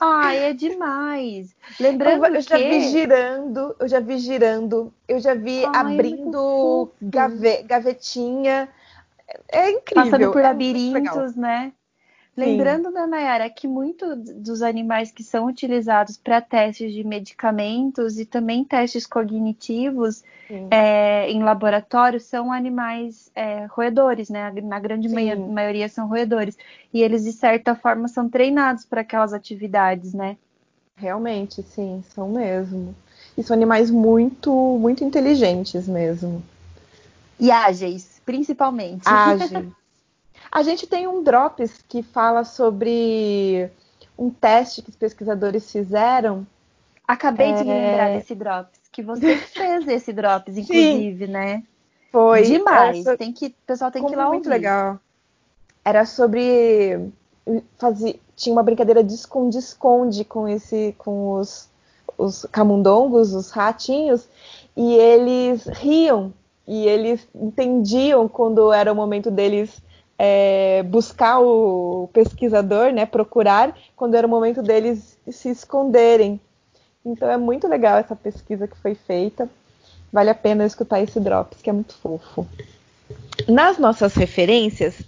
[0.00, 1.54] Ai, é demais.
[1.78, 2.48] Lembrando eu, eu que...
[2.48, 7.62] já vi girando, eu já vi girando, eu já vi Ai, é abrindo é gave,
[7.64, 8.68] gavetinha
[9.48, 10.10] é incrível.
[10.10, 11.72] Passando por é labirintos, né?
[12.38, 18.24] Lembrando, da Nayara, que muitos dos animais que são utilizados para testes de medicamentos e
[18.24, 20.22] também testes cognitivos
[20.70, 24.52] é, em laboratório são animais é, roedores, né?
[24.62, 26.56] Na grande maioria são roedores.
[26.94, 30.36] E eles, de certa forma, são treinados para aquelas atividades, né?
[30.96, 32.94] Realmente, sim, são mesmo.
[33.36, 36.40] E são animais muito, muito inteligentes mesmo.
[37.40, 39.08] E ágeis principalmente.
[39.08, 39.68] Age.
[40.50, 43.70] A gente tem um Drops que fala sobre
[44.18, 46.46] um teste que os pesquisadores fizeram.
[47.06, 47.54] Acabei é...
[47.54, 47.90] de me é.
[47.90, 51.32] lembrar desse Drops, que você fez esse Drops, inclusive, Sim.
[51.32, 51.62] né?
[52.10, 52.42] Foi.
[52.42, 53.04] Demais.
[53.04, 53.16] So...
[53.16, 54.56] Tem que, o pessoal tem Como que ir lá muito ouvir.
[54.56, 54.98] legal.
[55.84, 57.10] Era sobre
[57.78, 61.68] fazer tinha uma brincadeira de esconde-esconde com esse com os
[62.18, 64.28] os camundongos, os ratinhos,
[64.76, 66.32] e eles riam
[66.66, 69.80] e eles entendiam quando era o momento deles
[70.18, 76.40] é, buscar o pesquisador, né, procurar, quando era o momento deles se esconderem.
[77.04, 79.48] Então é muito legal essa pesquisa que foi feita.
[80.12, 82.46] Vale a pena escutar esse Drops, que é muito fofo.
[83.46, 85.00] Nas nossas referências,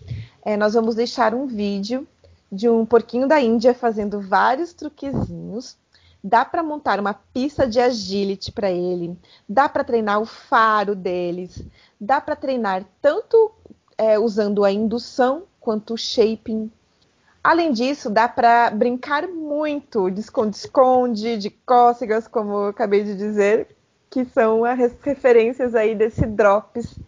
[0.44, 2.07] é, nós vamos deixar um vídeo
[2.51, 5.77] de um porquinho da Índia fazendo vários truquezinhos
[6.23, 9.18] Dá para montar uma pista de agility para ele,
[9.49, 11.62] dá para treinar o faro deles,
[11.99, 13.51] dá para treinar tanto
[14.00, 16.70] é, usando a indução quanto o shaping.
[17.44, 23.68] Além disso, dá para brincar muito de esconde-esconde, de cócegas, como eu acabei de dizer,
[24.08, 26.98] que são as referências aí desse Drops.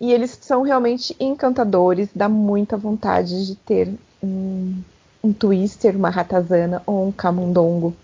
[0.00, 4.80] E eles são realmente encantadores, dá muita vontade de ter um,
[5.22, 7.94] um Twister, uma Ratazana ou um Camundongo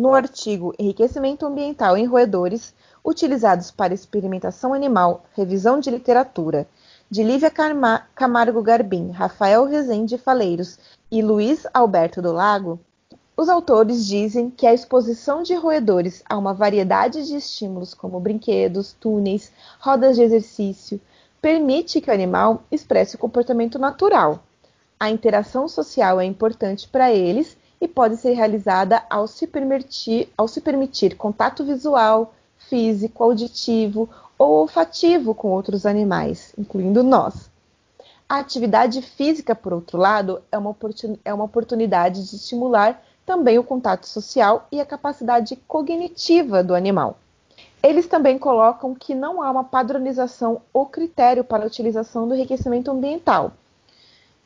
[0.00, 2.72] no artigo Enriquecimento Ambiental em Roedores,
[3.04, 6.66] utilizados para experimentação animal, revisão de literatura,
[7.10, 7.50] de Lívia
[8.14, 10.78] Camargo Garbim, Rafael Rezende Faleiros
[11.10, 12.78] e Luiz Alberto do Lago,
[13.36, 18.92] os autores dizem que a exposição de roedores a uma variedade de estímulos como brinquedos,
[18.92, 21.00] túneis, rodas de exercício,
[21.42, 24.44] permite que o animal expresse o comportamento natural.
[25.00, 30.46] A interação social é importante para eles e pode ser realizada ao se permitir, ao
[30.46, 34.08] se permitir contato visual, físico, auditivo
[34.40, 37.50] ou olfativo com outros animais, incluindo nós.
[38.26, 40.74] A atividade física, por outro lado, é uma,
[41.26, 47.18] é uma oportunidade de estimular também o contato social e a capacidade cognitiva do animal.
[47.82, 52.90] Eles também colocam que não há uma padronização ou critério para a utilização do enriquecimento
[52.90, 53.52] ambiental.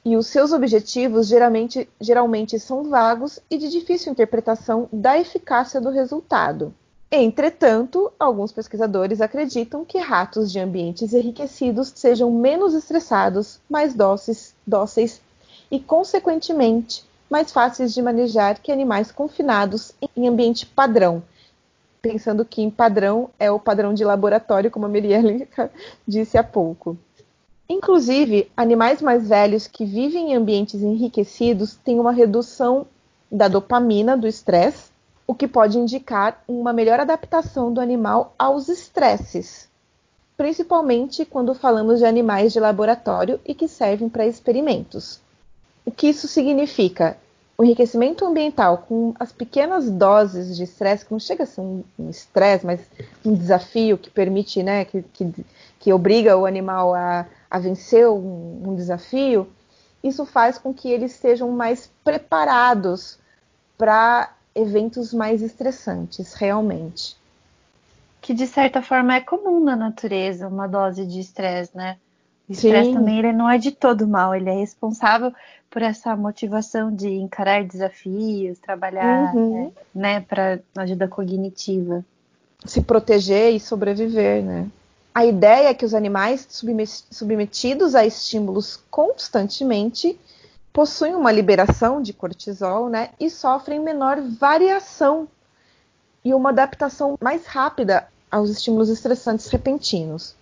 [0.05, 5.91] E os seus objetivos geralmente, geralmente são vagos e de difícil interpretação da eficácia do
[5.91, 6.75] resultado.
[7.23, 15.21] Entretanto, alguns pesquisadores acreditam que ratos de ambientes enriquecidos sejam menos estressados, mais dóceis, dóceis
[15.71, 21.23] e, consequentemente, mais fáceis de manejar que animais confinados em ambiente padrão,
[22.03, 25.49] pensando que em padrão é o padrão de laboratório, como a Mirielle
[26.07, 26.99] disse há pouco.
[27.69, 32.87] Inclusive, animais mais velhos que vivem em ambientes enriquecidos têm uma redução
[33.31, 34.94] da dopamina do estresse,
[35.27, 39.69] o que pode indicar uma melhor adaptação do animal aos estresses,
[40.37, 45.21] principalmente quando falamos de animais de laboratório e que servem para experimentos.
[45.85, 47.17] O que isso significa?
[47.57, 51.85] o enriquecimento ambiental com as pequenas doses de estresse, que não chega a ser um
[52.11, 52.81] estresse, mas
[53.25, 55.33] um desafio que permite, né, que, que,
[55.79, 59.49] que obriga o animal a, a vencer um, um, desafio,
[60.03, 63.19] isso faz com que eles sejam mais preparados
[63.79, 67.17] para eventos mais estressantes, realmente.
[68.21, 71.97] Que de certa forma é comum na natureza, uma dose de estresse, né?
[72.49, 75.33] O estresse também ele não é de todo mal, ele é responsável
[75.71, 79.73] por essa motivação de encarar desafios, trabalhar uhum.
[79.95, 82.05] né, para ajuda cognitiva.
[82.65, 84.69] Se proteger e sobreviver, né?
[85.15, 86.47] A ideia é que os animais
[87.11, 90.19] submetidos a estímulos constantemente
[90.75, 95.29] possuem uma liberação de cortisol, né, e sofrem menor variação
[96.25, 100.35] e uma adaptação mais rápida aos estímulos estressantes repentinos.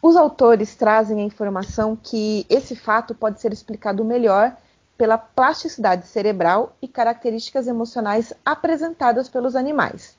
[0.00, 4.56] Os autores trazem a informação que esse fato pode ser explicado melhor
[4.96, 10.16] pela plasticidade cerebral e características emocionais apresentadas pelos animais.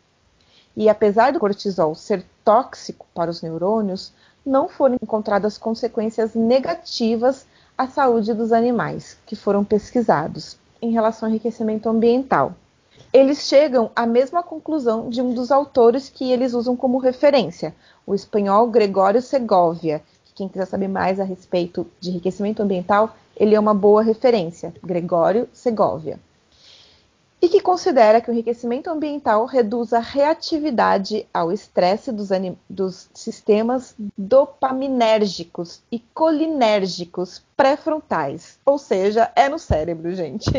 [0.75, 4.11] E apesar do cortisol ser tóxico para os neurônios,
[4.45, 7.45] não foram encontradas consequências negativas
[7.77, 12.53] à saúde dos animais que foram pesquisados em relação ao enriquecimento ambiental.
[13.11, 18.13] Eles chegam à mesma conclusão de um dos autores que eles usam como referência, o
[18.13, 20.01] espanhol Gregório Segovia.
[20.33, 25.47] Quem quiser saber mais a respeito de enriquecimento ambiental, ele é uma boa referência, Gregório
[25.51, 26.19] Segovia.
[27.45, 32.29] E que considera que o enriquecimento ambiental reduz a reatividade ao estresse dos,
[32.67, 38.57] dos sistemas dopaminérgicos e colinérgicos pré-frontais.
[38.65, 40.49] Ou seja, é no cérebro, gente.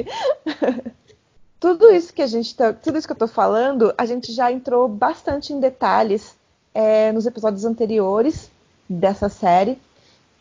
[1.58, 4.52] tudo isso que a gente tá, tudo isso que eu estou falando, a gente já
[4.52, 6.36] entrou bastante em detalhes
[6.72, 8.48] é, nos episódios anteriores
[8.88, 9.76] dessa série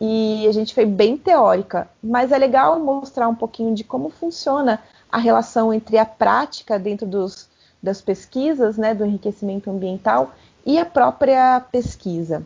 [0.00, 4.80] e a gente foi bem teórica, mas é legal mostrar um pouquinho de como funciona
[5.10, 7.48] a relação entre a prática dentro dos,
[7.82, 10.32] das pesquisas, né, do enriquecimento ambiental
[10.64, 12.44] e a própria pesquisa.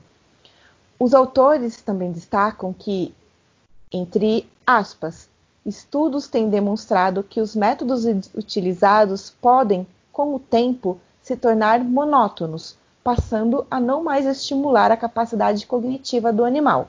[0.99, 3.15] Os autores também destacam que,
[3.91, 5.29] entre aspas,
[5.65, 13.67] estudos têm demonstrado que os métodos utilizados podem, com o tempo, se tornar monótonos, passando
[13.71, 16.89] a não mais estimular a capacidade cognitiva do animal.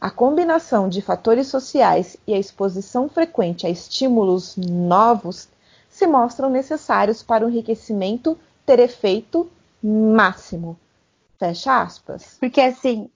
[0.00, 5.48] A combinação de fatores sociais e a exposição frequente a estímulos novos
[5.90, 9.50] se mostram necessários para o enriquecimento ter efeito
[9.82, 10.78] máximo.
[11.38, 12.38] Fecha aspas.
[12.40, 13.10] Porque assim,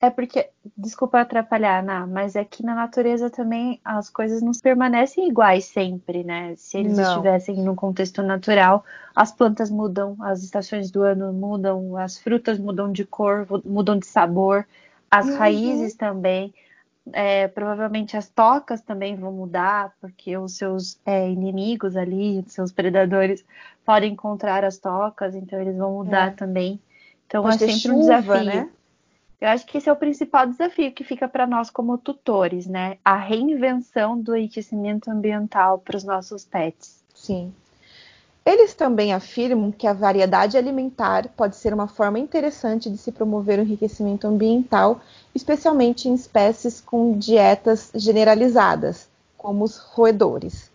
[0.00, 5.28] é porque, desculpa atrapalhar, Ana, mas é que na natureza também as coisas não permanecem
[5.28, 6.54] iguais sempre, né?
[6.56, 7.04] Se eles não.
[7.04, 12.92] estivessem num contexto natural, as plantas mudam, as estações do ano mudam, as frutas mudam
[12.92, 14.64] de cor, mudam de sabor,
[15.10, 15.36] as uhum.
[15.36, 16.54] raízes também.
[17.10, 22.70] É, provavelmente as tocas também vão mudar, porque os seus é, inimigos ali, os seus
[22.70, 23.42] predadores,
[23.84, 26.30] podem encontrar as tocas, então eles vão mudar é.
[26.32, 26.78] também.
[27.26, 28.44] Então Pode é sempre chuva, um desafio.
[28.44, 28.70] Né?
[29.40, 32.98] Eu acho que esse é o principal desafio que fica para nós como tutores, né?
[33.04, 37.04] A reinvenção do enriquecimento ambiental para os nossos pets.
[37.14, 37.54] Sim.
[38.48, 43.58] Eles também afirmam que a variedade alimentar pode ser uma forma interessante de se promover
[43.58, 45.02] o enriquecimento ambiental,
[45.34, 49.06] especialmente em espécies com dietas generalizadas,
[49.36, 50.70] como os roedores.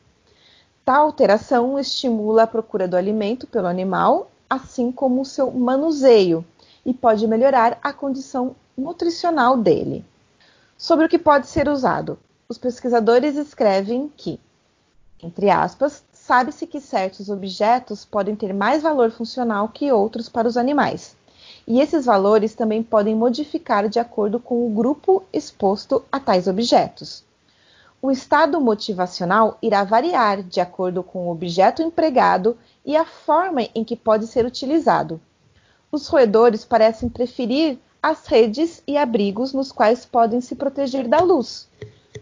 [0.85, 6.45] Tal alteração estimula a procura do alimento pelo animal, assim como o seu manuseio,
[6.85, 10.05] e pode melhorar a condição nutricional dele.
[10.77, 14.39] Sobre o que pode ser usado, os pesquisadores escrevem que,
[15.23, 20.55] entre aspas, sabe-se que certos objetos podem ter mais valor funcional que outros para os
[20.55, 21.17] animais.
[21.67, 27.25] E esses valores também podem modificar de acordo com o grupo exposto a tais objetos.
[28.01, 33.83] O estado motivacional irá variar de acordo com o objeto empregado e a forma em
[33.83, 35.19] que pode ser utilizado.
[35.91, 41.67] Os roedores parecem preferir as redes e abrigos nos quais podem se proteger da luz.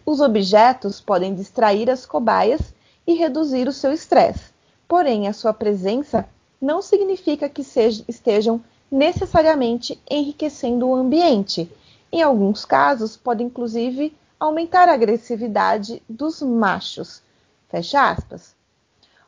[0.03, 2.73] Os objetos podem distrair as cobaias
[3.11, 4.51] e reduzir o seu estresse,
[4.87, 6.27] porém a sua presença
[6.61, 11.71] não significa que estejam necessariamente enriquecendo o ambiente.
[12.11, 17.21] Em alguns casos, pode inclusive aumentar a agressividade dos machos.
[17.69, 18.55] Fecha aspas.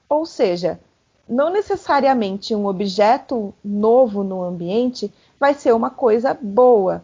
[0.10, 0.80] Ou seja,
[1.28, 7.04] não necessariamente um objeto novo no ambiente vai ser uma coisa boa.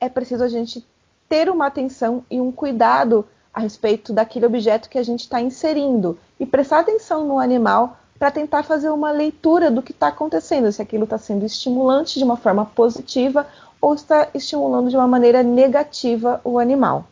[0.00, 0.84] É preciso a gente
[1.28, 6.18] ter uma atenção e um cuidado a respeito daquele objeto que a gente está inserindo
[6.38, 10.82] e prestar atenção no animal para tentar fazer uma leitura do que está acontecendo, se
[10.82, 13.46] aquilo está sendo estimulante de uma forma positiva
[13.80, 17.06] ou está estimulando de uma maneira negativa o animal.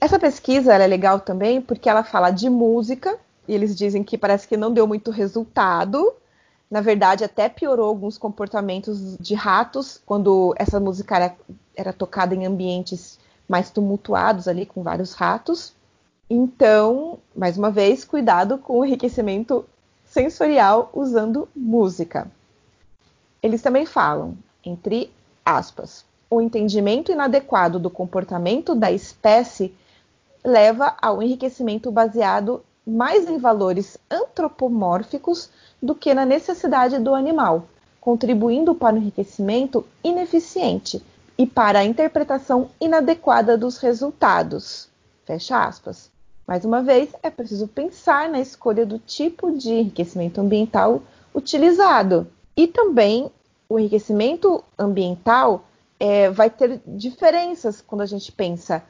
[0.00, 4.48] Essa pesquisa é legal também porque ela fala de música, e eles dizem que parece
[4.48, 6.12] que não deu muito resultado.
[6.70, 11.36] Na verdade, até piorou alguns comportamentos de ratos quando essa música era,
[11.76, 13.18] era tocada em ambientes
[13.48, 15.72] mais tumultuados ali, com vários ratos.
[16.28, 19.64] Então, mais uma vez, cuidado com o enriquecimento
[20.04, 22.30] sensorial usando música.
[23.40, 25.12] Eles também falam, entre
[25.44, 29.72] aspas, o entendimento inadequado do comportamento da espécie
[30.44, 35.48] leva ao enriquecimento baseado mais em valores antropomórficos
[35.80, 37.68] do que na necessidade do animal,
[38.00, 41.04] contribuindo para o enriquecimento ineficiente
[41.38, 44.88] e para a interpretação inadequada dos resultados.
[45.24, 46.15] Fecha aspas.
[46.46, 51.02] Mais uma vez, é preciso pensar na escolha do tipo de enriquecimento ambiental
[51.34, 52.28] utilizado.
[52.56, 53.30] E também
[53.68, 55.64] o enriquecimento ambiental
[55.98, 58.82] é, vai ter diferenças quando a gente pensa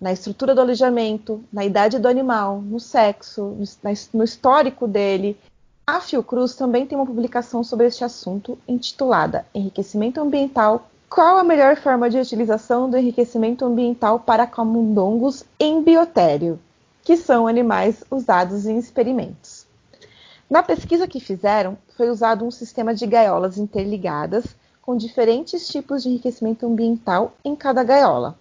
[0.00, 3.54] na estrutura do alojamento, na idade do animal, no sexo,
[4.12, 5.36] no histórico dele.
[5.86, 10.88] A Fiocruz também tem uma publicação sobre este assunto intitulada Enriquecimento Ambiental.
[11.10, 16.58] Qual a melhor forma de utilização do enriquecimento ambiental para camundongos em biotério,
[17.04, 19.66] que são animais usados em experimentos?
[20.48, 26.08] Na pesquisa que fizeram, foi usado um sistema de gaiolas interligadas com diferentes tipos de
[26.08, 28.36] enriquecimento ambiental em cada gaiola.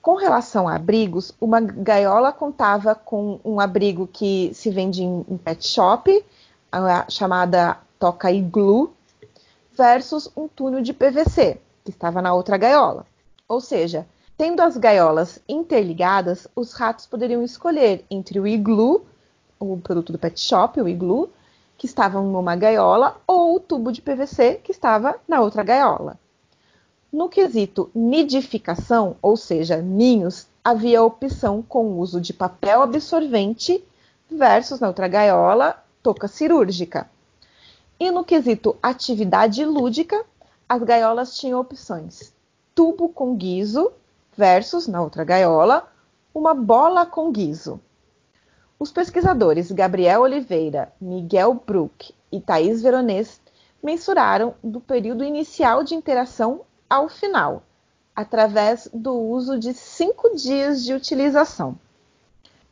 [0.00, 5.66] Com relação a abrigos, uma gaiola contava com um abrigo que se vende em, pet
[5.66, 6.24] shop,
[6.70, 8.92] a chamada toca iglu,
[9.72, 13.06] versus um túnel de PVC, que estava na outra gaiola.
[13.48, 14.06] Ou seja,
[14.36, 19.06] tendo as gaiolas interligadas, os ratos poderiam escolher entre o iglu,
[19.58, 21.30] o produto do pet shop, o iglu,
[21.78, 26.18] que estava numa gaiola, ou o tubo de PVC, que estava na outra gaiola.
[27.12, 33.84] No quesito nidificação, ou seja, ninhos, havia a opção com uso de papel absorvente
[34.28, 37.08] versus na outra gaiola, touca cirúrgica.
[38.00, 40.24] E no quesito atividade lúdica,
[40.68, 42.34] as gaiolas tinham opções
[42.74, 43.92] tubo com guiso
[44.36, 45.88] versus, na outra gaiola,
[46.34, 47.80] uma bola com guiso.
[48.78, 53.40] Os pesquisadores Gabriel Oliveira, Miguel Brook e Thais Veronese
[53.82, 57.62] mensuraram do período inicial de interação ao final,
[58.14, 61.78] através do uso de cinco dias de utilização.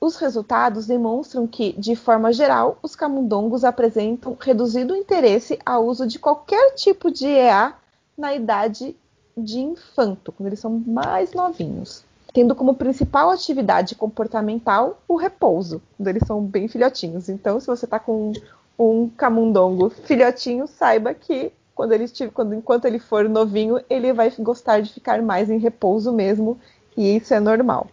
[0.00, 6.18] Os resultados demonstram que, de forma geral, os camundongos apresentam reduzido interesse ao uso de
[6.18, 7.74] qualquer tipo de EA
[8.18, 8.96] na idade
[9.36, 16.08] de infanto, quando eles são mais novinhos, tendo como principal atividade comportamental o repouso, quando
[16.08, 17.28] eles são bem filhotinhos.
[17.28, 18.32] Então, se você está com
[18.78, 24.80] um camundongo filhotinho, saiba que quando ele quando, enquanto ele for novinho, ele vai gostar
[24.80, 26.58] de ficar mais em repouso mesmo,
[26.96, 27.88] e isso é normal.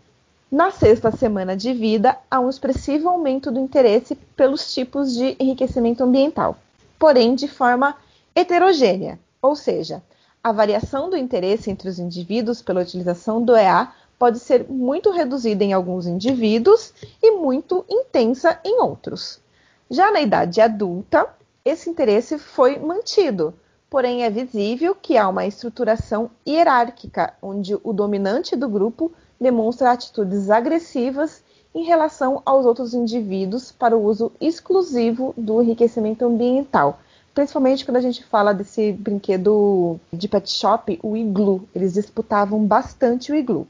[0.51, 6.03] Na sexta semana de vida, há um expressivo aumento do interesse pelos tipos de enriquecimento
[6.03, 6.57] ambiental,
[6.97, 7.95] porém de forma
[8.35, 10.01] heterogênea, ou seja,
[10.43, 15.63] a variação do interesse entre os indivíduos pela utilização do EA pode ser muito reduzida
[15.63, 19.41] em alguns indivíduos e muito intensa em outros.
[19.89, 21.27] Já na idade adulta,
[21.63, 23.53] esse interesse foi mantido,
[23.89, 30.49] porém é visível que há uma estruturação hierárquica, onde o dominante do grupo demonstra atitudes
[30.49, 36.99] agressivas em relação aos outros indivíduos para o uso exclusivo do enriquecimento ambiental.
[37.39, 41.63] Principalmente quando a gente fala desse brinquedo de pet shop, o iglu.
[41.73, 43.65] Eles disputavam bastante o iglu.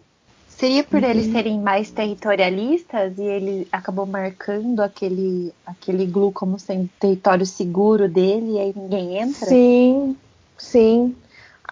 [0.48, 1.08] Seria por uhum.
[1.08, 8.10] eles serem mais territorialistas e ele acabou marcando aquele, aquele iglu como sendo território seguro
[8.10, 9.46] dele e aí ninguém entra?
[9.46, 10.18] Sim,
[10.58, 11.16] sim.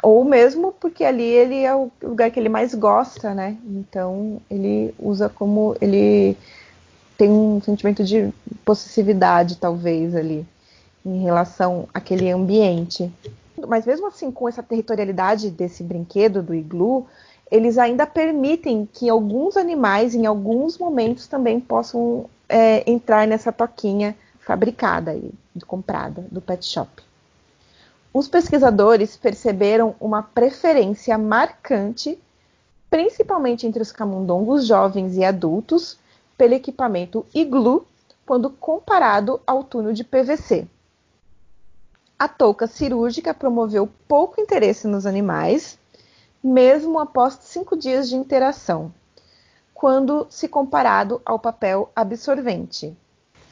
[0.03, 3.57] Ou mesmo porque ali ele é o lugar que ele mais gosta, né?
[3.65, 6.37] Então ele usa como ele
[7.17, 8.31] tem um sentimento de
[8.63, 10.45] possessividade, talvez, ali,
[11.07, 13.11] em relação àquele ambiente.
[13.67, 17.07] Mas mesmo assim, com essa territorialidade desse brinquedo, do iglu,
[17.49, 24.15] eles ainda permitem que alguns animais, em alguns momentos, também possam é, entrar nessa toquinha
[24.39, 25.31] fabricada e
[25.65, 26.89] comprada do pet shop.
[28.13, 32.17] Os pesquisadores perceberam uma preferência marcante,
[32.89, 35.97] principalmente entre os camundongos jovens e adultos,
[36.37, 37.85] pelo equipamento iglu
[38.25, 40.67] quando comparado ao túnel de PVC.
[42.19, 45.77] A touca cirúrgica promoveu pouco interesse nos animais,
[46.43, 48.91] mesmo após cinco dias de interação,
[49.71, 52.97] quando se comparado ao papel absorvente.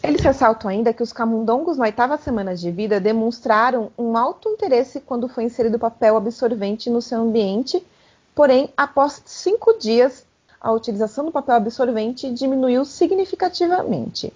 [0.02, 5.00] Eles ressaltam ainda que os camundongos na oitava semana de vida demonstraram um alto interesse
[5.00, 7.86] quando foi inserido papel absorvente no seu ambiente,
[8.34, 10.26] porém, após cinco dias,
[10.60, 14.34] a utilização do papel absorvente diminuiu significativamente.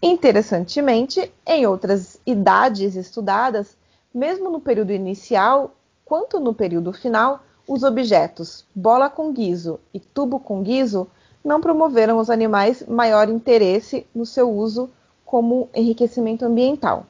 [0.00, 3.76] Interessantemente, em outras idades estudadas,
[4.14, 5.74] mesmo no período inicial
[6.04, 11.06] quanto no período final, os objetos bola com guiso e tubo com guiso
[11.44, 14.88] não promoveram aos animais maior interesse no seu uso
[15.24, 17.04] como enriquecimento ambiental.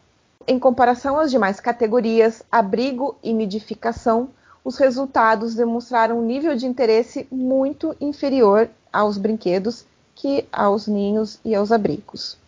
[0.47, 4.30] Em comparação às demais categorias, abrigo e nidificação,
[4.64, 9.84] os resultados demonstraram um nível de interesse muito inferior aos brinquedos
[10.14, 12.39] que aos ninhos e aos abrigos.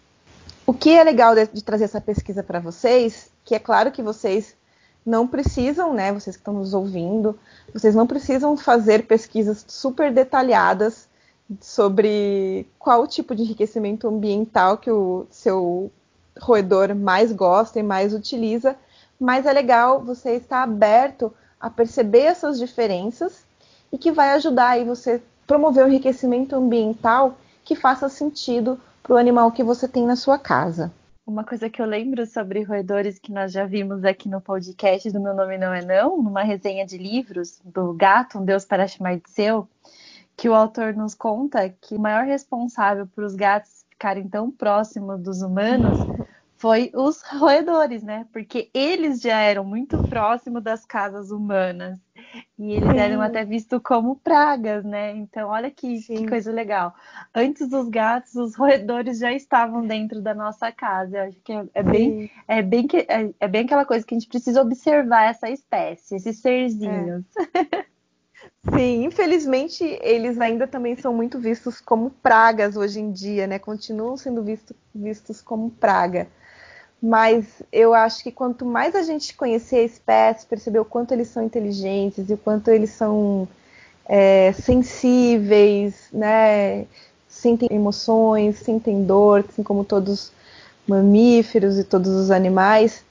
[0.71, 4.05] O que é legal de, de trazer essa pesquisa para vocês, que é claro que
[4.05, 4.55] vocês
[5.05, 7.37] não precisam, né, vocês que estão nos ouvindo,
[7.75, 11.09] vocês não precisam fazer pesquisas super detalhadas
[11.61, 15.91] sobre qual tipo de enriquecimento ambiental que o seu
[16.41, 18.77] roedor mais gosta e mais utiliza,
[19.19, 23.45] mas é legal você estar aberto a perceber essas diferenças
[23.91, 29.19] e que vai ajudar aí você promover o enriquecimento ambiental que faça sentido para o
[29.19, 30.93] animal que você tem na sua casa.
[31.27, 35.21] Uma coisa que eu lembro sobre roedores que nós já vimos aqui no podcast do
[35.21, 39.17] Meu Nome Não É Não, numa resenha de livros do Gato, Um Deus para Chamar
[39.17, 39.69] de Seu,
[40.37, 45.21] que o autor nos conta que o maior responsável por os gatos ficarem tão próximos
[45.21, 45.99] dos humanos
[46.57, 48.27] foi os roedores, né?
[48.33, 51.99] Porque eles já eram muito próximos das casas humanas
[52.59, 52.99] e eles Sim.
[52.99, 55.17] eram até vistos como pragas, né?
[55.17, 56.95] Então, olha que, que, coisa legal.
[57.35, 61.19] Antes dos gatos, os roedores já estavam dentro da nossa casa.
[61.19, 64.15] Eu acho que é, é bem, é bem que é, é, bem aquela coisa que
[64.15, 67.25] a gente precisa observar essa espécie, esses serzinhos.
[67.37, 67.91] É.
[68.75, 73.59] Sim, infelizmente eles ainda também são muito vistos como pragas hoje em dia, né?
[73.59, 76.29] Continuam sendo visto, vistos como praga.
[77.03, 81.29] Mas eu acho que quanto mais a gente conhecer a espécie, perceber o quanto eles
[81.29, 83.49] são inteligentes e o quanto eles são
[84.07, 86.85] é, sensíveis, né?
[87.29, 90.33] Sentem emoções, sentem dor, assim como todos os
[90.87, 93.05] mamíferos e todos os animais,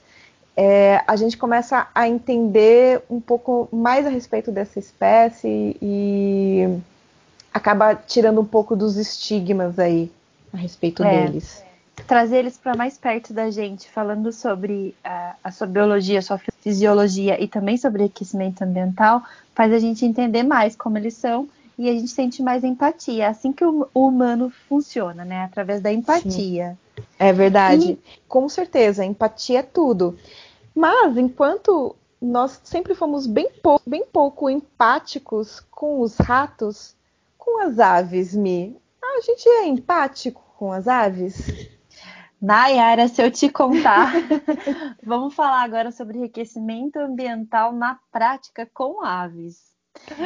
[0.56, 6.78] é, a gente começa a entender um pouco mais a respeito dessa espécie e
[7.52, 10.12] acaba tirando um pouco dos estigmas aí
[10.52, 11.26] a respeito é.
[11.26, 11.69] deles
[12.10, 16.40] trazer eles para mais perto da gente, falando sobre a, a sua biologia, a sua
[16.60, 19.22] fisiologia e também sobre aquecimento ambiental,
[19.54, 21.48] faz a gente entender mais como eles são
[21.78, 23.22] e a gente sente mais empatia.
[23.22, 25.44] É assim que o, o humano funciona, né?
[25.44, 26.76] Através da empatia.
[26.96, 27.04] Sim.
[27.16, 27.92] É verdade.
[27.92, 27.98] E...
[28.26, 30.18] Com certeza, empatia é tudo.
[30.74, 36.92] Mas enquanto nós sempre fomos bem, pou bem pouco empáticos com os ratos,
[37.38, 41.78] com as aves, Mi, a gente é empático com as aves?
[42.40, 44.12] Nayara, se eu te contar,
[45.04, 49.70] vamos falar agora sobre enriquecimento ambiental na prática com aves.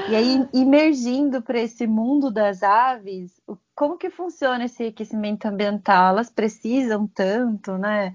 [0.08, 3.32] E aí, imergindo para esse mundo das aves,
[3.74, 6.10] como que funciona esse enriquecimento ambiental?
[6.10, 8.14] Elas precisam tanto, né?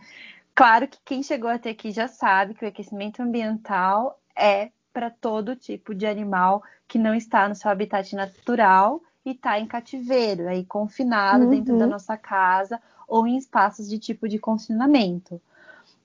[0.56, 5.56] Claro que quem chegou até aqui já sabe que o aquecimento ambiental é para todo
[5.56, 10.66] tipo de animal que não está no seu habitat natural e está em cativeiro, aí
[10.66, 11.50] confinado uhum.
[11.50, 11.92] dentro da uhum.
[11.92, 15.42] nossa casa ou em espaços de tipo de confinamento.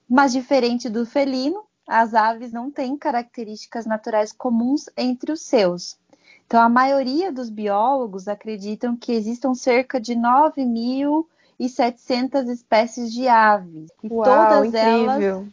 [0.09, 5.97] Mas diferente do felino, as aves não têm características naturais comuns entre os seus.
[6.45, 13.89] Então, a maioria dos biólogos acreditam que existam cerca de 9.700 espécies de aves.
[14.03, 14.75] E Uau, todas incrível.
[14.75, 15.47] elas.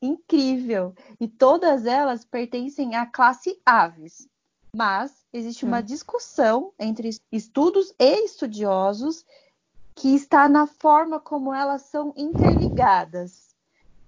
[0.00, 0.94] Incrível!
[1.20, 4.28] E todas elas pertencem à classe aves.
[4.74, 5.84] Mas existe uma hum.
[5.84, 9.24] discussão entre estudos e estudiosos
[9.96, 13.56] que está na forma como elas são interligadas.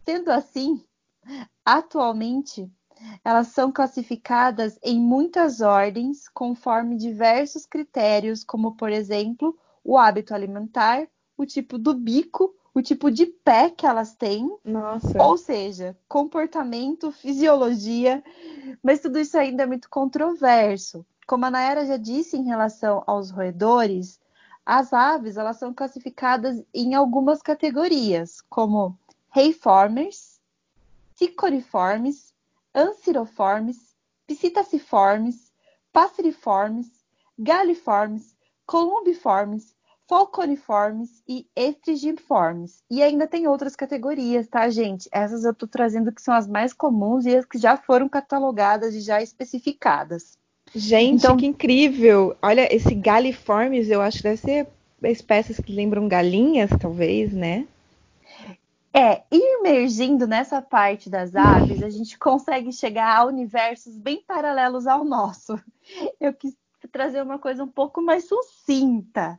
[0.04, 0.84] Sendo assim,
[1.64, 2.70] atualmente,
[3.24, 11.08] elas são classificadas em muitas ordens, conforme diversos critérios, como, por exemplo, o hábito alimentar,
[11.38, 15.22] o tipo do bico, o tipo de pé que elas têm, Nossa.
[15.22, 18.22] ou seja, comportamento, fisiologia,
[18.82, 21.04] mas tudo isso ainda é muito controverso.
[21.26, 24.20] Como a Nayara já disse em relação aos roedores,
[24.68, 28.98] as aves elas são classificadas em algumas categorias, como
[29.30, 30.42] reiformes,
[31.14, 32.34] cicoriformes,
[32.74, 33.96] anciroformes,
[34.26, 35.50] psittaciformes,
[35.90, 36.86] passeriformes,
[37.38, 39.74] galiformes, columbiformes,
[40.06, 42.84] falconiformes e estrigiformes.
[42.90, 45.08] E ainda tem outras categorias, tá, gente?
[45.10, 48.94] Essas eu tô trazendo que são as mais comuns e as que já foram catalogadas
[48.94, 50.38] e já especificadas.
[50.74, 51.36] Gente, então...
[51.36, 52.36] que incrível!
[52.42, 54.68] Olha, esse galiformes, eu acho que deve ser
[55.04, 57.66] espécies que lembram galinhas, talvez, né?
[58.92, 65.04] É, imergindo nessa parte das aves, a gente consegue chegar a universos bem paralelos ao
[65.04, 65.58] nosso.
[66.20, 66.56] Eu quis
[66.90, 69.38] trazer uma coisa um pouco mais sucinta.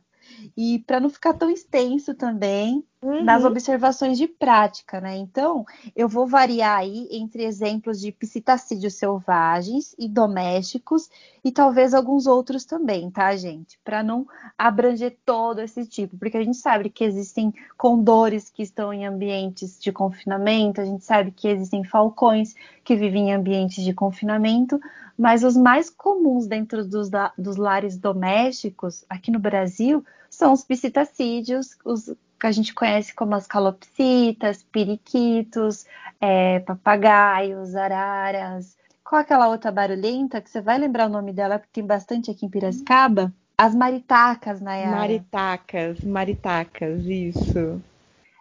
[0.56, 3.24] E para não ficar tão extenso também uhum.
[3.24, 5.16] nas observações de prática, né?
[5.16, 5.64] Então,
[5.96, 11.08] eu vou variar aí entre exemplos de psitacídeos selvagens e domésticos
[11.42, 13.78] e talvez alguns outros também, tá, gente?
[13.84, 14.26] Para não
[14.58, 19.80] abranger todo esse tipo, porque a gente sabe que existem condores que estão em ambientes
[19.80, 24.80] de confinamento, a gente sabe que existem falcões que vivem em ambientes de confinamento,
[25.16, 31.76] mas os mais comuns dentro dos, dos lares domésticos aqui no Brasil são os psitacídeos,
[31.84, 35.84] os que a gente conhece como as calopsitas, periquitos,
[36.18, 38.78] é, papagaios, araras.
[39.04, 42.46] Qual aquela outra barulhenta que você vai lembrar o nome dela, porque tem bastante aqui
[42.46, 43.32] em Piracicaba?
[43.58, 44.96] As maritacas, Nayara.
[44.96, 47.82] Maritacas, maritacas, isso.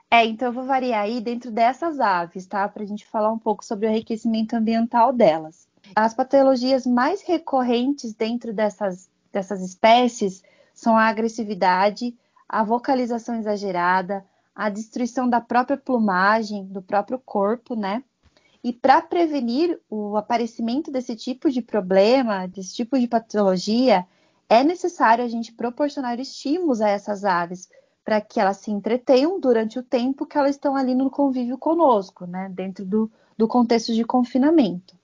[0.09, 2.67] É, então eu vou variar aí dentro dessas aves, tá?
[2.69, 5.67] Para a gente falar um pouco sobre o enriquecimento ambiental delas.
[5.95, 10.41] As patologias mais recorrentes dentro dessas, dessas espécies
[10.73, 12.15] são a agressividade,
[12.49, 14.25] a vocalização exagerada,
[14.55, 18.03] a destruição da própria plumagem, do próprio corpo, né?
[18.63, 24.05] E para prevenir o aparecimento desse tipo de problema, desse tipo de patologia,
[24.49, 27.69] é necessário a gente proporcionar estímulos a essas aves
[28.03, 32.25] para que elas se entretenham durante o tempo que elas estão ali no convívio conosco,
[32.25, 32.49] né?
[32.49, 34.97] Dentro do, do contexto de confinamento.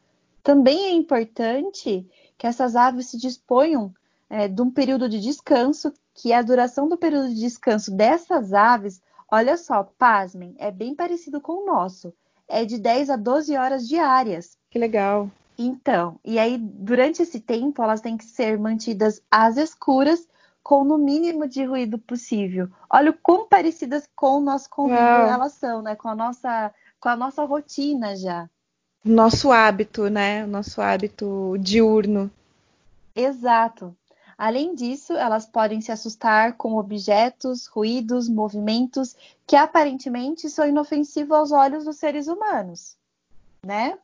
[0.43, 2.05] Também é importante
[2.37, 3.93] que essas aves se disponham
[4.29, 9.01] é, de um período de descanso, que a duração do período de descanso dessas aves,
[9.31, 12.11] olha só, pasmem, é bem parecido com o nosso.
[12.47, 14.57] É de 10 a 12 horas diárias.
[14.71, 15.29] Que legal.
[15.57, 20.27] Então, e aí, durante esse tempo, elas têm que ser mantidas às escuras,
[20.63, 22.67] com no mínimo de ruído possível.
[22.89, 25.29] Olha o quão parecidas com o nosso convívio Uau.
[25.29, 25.95] elas são, né?
[25.95, 28.49] Com a nossa, com a nossa rotina já
[29.05, 30.43] nosso hábito, né?
[30.43, 32.31] O nosso hábito diurno.
[33.15, 33.95] Exato.
[34.37, 39.15] Além disso, elas podem se assustar com objetos, ruídos, movimentos
[39.47, 42.97] que aparentemente são inofensivos aos olhos dos seres humanos,
[43.65, 43.97] né?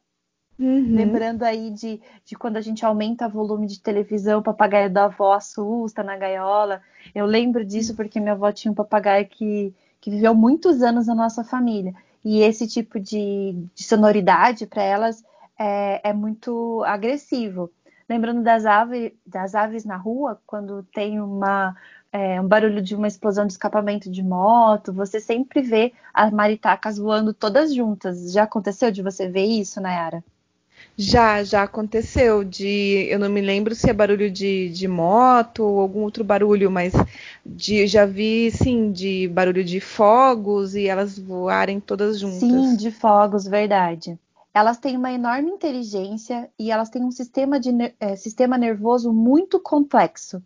[0.62, 0.96] Uhum.
[0.96, 5.06] Lembrando aí de, de quando a gente aumenta o volume de televisão, o papagaio da
[5.06, 6.82] avó assusta na gaiola.
[7.16, 11.16] Eu lembro disso porque minha avó tinha um papagaio que, que viveu muitos anos na
[11.16, 11.96] nossa família.
[12.24, 15.24] E esse tipo de, de sonoridade para elas
[15.58, 17.72] é, é, muito agressivo.
[18.12, 21.74] Lembrando das, ave, das aves na rua, quando tem uma,
[22.12, 26.98] é, um barulho de uma explosão de escapamento de moto, você sempre vê as maritacas
[26.98, 28.34] voando todas juntas.
[28.34, 30.22] Já aconteceu de você ver isso, Nayara?
[30.98, 32.44] Já, já aconteceu.
[32.44, 36.70] De, eu não me lembro se é barulho de, de moto ou algum outro barulho,
[36.70, 36.92] mas
[37.46, 42.40] de, já vi, sim, de barulho de fogos e elas voarem todas juntas.
[42.40, 44.20] Sim, de fogos, verdade.
[44.54, 49.60] Elas têm uma enorme inteligência e elas têm um sistema, de, é, sistema nervoso muito
[49.60, 50.44] complexo.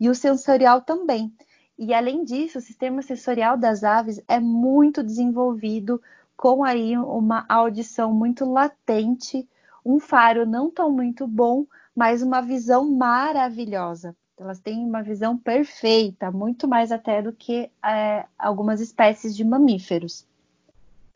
[0.00, 1.32] E o sensorial também.
[1.78, 6.00] E além disso, o sistema sensorial das aves é muito desenvolvido,
[6.36, 9.46] com aí uma audição muito latente
[9.84, 14.16] um faro não tão muito bom, mas uma visão maravilhosa.
[14.38, 20.26] Elas têm uma visão perfeita, muito mais até do que é, algumas espécies de mamíferos.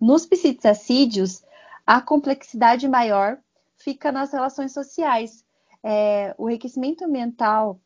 [0.01, 1.43] Nos psitacídeos,
[1.87, 3.39] a complexidade maior
[3.77, 5.45] fica nas relações sociais.
[5.83, 7.79] É, o enriquecimento ambiental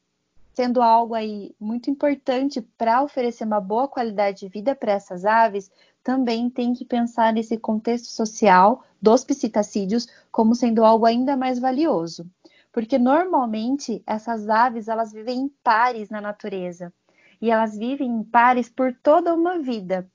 [0.55, 5.70] sendo algo aí muito importante para oferecer uma boa qualidade de vida para essas aves,
[6.03, 12.26] também tem que pensar nesse contexto social dos psitacídeos como sendo algo ainda mais valioso.
[12.72, 16.92] Porque normalmente essas aves elas vivem em pares na natureza
[17.40, 20.07] e elas vivem em pares por toda uma vida,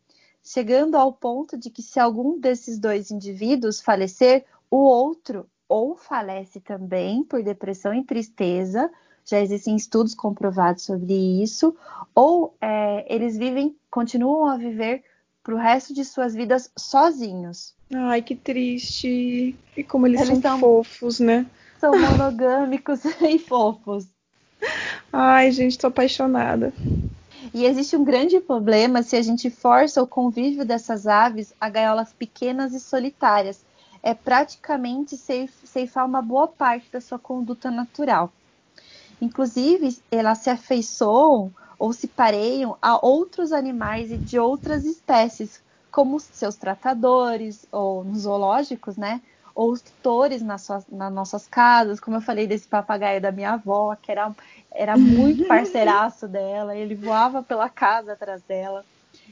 [0.45, 6.59] chegando ao ponto de que se algum desses dois indivíduos falecer, o outro ou falece
[6.59, 8.91] também por depressão e tristeza.
[9.25, 11.75] Já existem estudos comprovados sobre isso.
[12.13, 15.03] Ou é, eles vivem, continuam a viver
[15.41, 17.73] para o resto de suas vidas sozinhos.
[17.91, 19.55] Ai, que triste.
[19.75, 21.47] E como eles, eles são, são fofos, né?
[21.79, 24.05] São monogâmicos e fofos.
[25.11, 26.71] Ai, gente, tô apaixonada.
[27.53, 32.13] E existe um grande problema se a gente força o convívio dessas aves a gaiolas
[32.13, 33.65] pequenas e solitárias.
[34.03, 38.31] É praticamente ceifar uma boa parte da sua conduta natural.
[39.19, 46.19] Inclusive, elas se afeiçoam ou se pareiam a outros animais e de outras espécies, como
[46.19, 49.21] seus tratadores ou nos zoológicos, né?
[49.56, 53.53] Ou os tutores nas, suas, nas nossas casas, como eu falei desse papagaio da minha
[53.53, 54.32] avó, que era,
[54.72, 58.84] era muito parceiraço dela, ele voava pela casa atrás dela,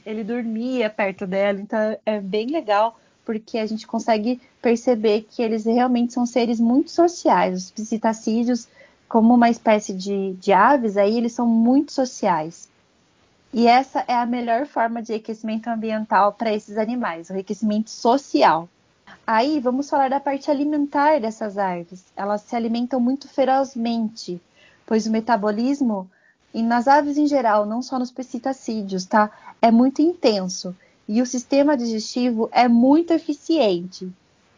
[0.04, 5.64] ele dormia perto dela, então é bem legal porque a gente consegue perceber que eles
[5.64, 7.64] realmente são seres muito sociais.
[7.64, 8.68] Os psitacídeos,
[9.08, 12.68] como uma espécie de, de aves, aí eles são muito sociais.
[13.52, 18.68] E essa é a melhor forma de enriquecimento ambiental para esses animais, o enriquecimento social.
[19.26, 22.04] Aí vamos falar da parte alimentar dessas aves.
[22.16, 24.40] Elas se alimentam muito ferozmente
[24.86, 26.08] pois o metabolismo,
[26.52, 29.30] e nas aves em geral, não só nos psitacídeos, tá?
[29.60, 30.74] É muito intenso.
[31.08, 34.10] E o sistema digestivo é muito eficiente.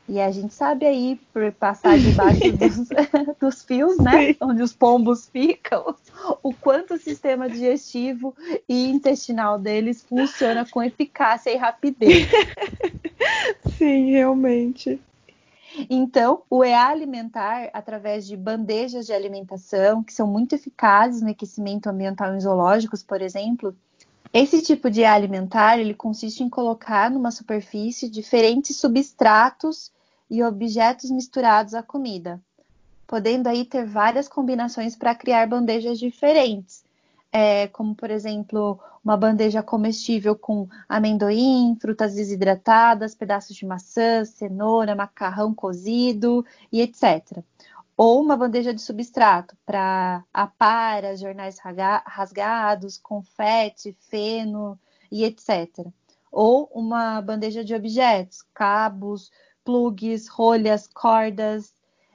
[0.09, 2.88] E a gente sabe aí, por passar debaixo dos,
[3.40, 4.26] dos fios, né?
[4.28, 4.36] Sim.
[4.40, 5.96] Onde os pombos ficam,
[6.42, 8.34] o quanto o sistema digestivo
[8.68, 12.28] e intestinal deles funciona com eficácia e rapidez.
[13.76, 15.00] Sim, realmente.
[15.90, 21.88] Então, o EA alimentar, através de bandejas de alimentação, que são muito eficazes no aquecimento
[21.88, 23.76] ambiental em zoológicos, por exemplo,
[24.32, 29.90] esse tipo de alimentar, ele consiste em colocar numa superfície diferentes substratos
[30.31, 32.41] e objetos misturados à comida,
[33.07, 36.87] podendo aí ter várias combinações para criar bandejas diferentes
[37.37, 44.95] é, como por exemplo uma bandeja comestível com amendoim, frutas desidratadas, pedaços de maçã, cenoura,
[44.95, 47.43] macarrão cozido e etc.
[47.95, 51.59] Ou uma bandeja de substrato para aparas, jornais
[52.07, 54.79] rasgados, confete, feno
[55.12, 55.87] e etc.
[56.33, 59.31] Ou uma bandeja de objetos, cabos,
[59.67, 61.75] plugs, rolhas, cordas,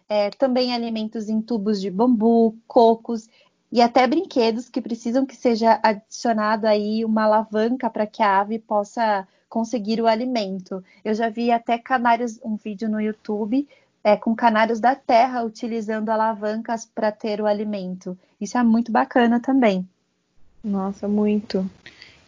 [0.09, 3.29] é, também alimentos em tubos de bambu, cocos
[3.71, 8.57] e até brinquedos que precisam que seja adicionado aí uma alavanca para que a ave
[8.57, 10.83] possa conseguir o alimento.
[11.03, 13.67] Eu já vi até canários, um vídeo no YouTube
[14.03, 18.17] é, com canários da terra utilizando alavancas para ter o alimento.
[18.39, 19.87] Isso é muito bacana também.
[20.63, 21.69] Nossa, muito.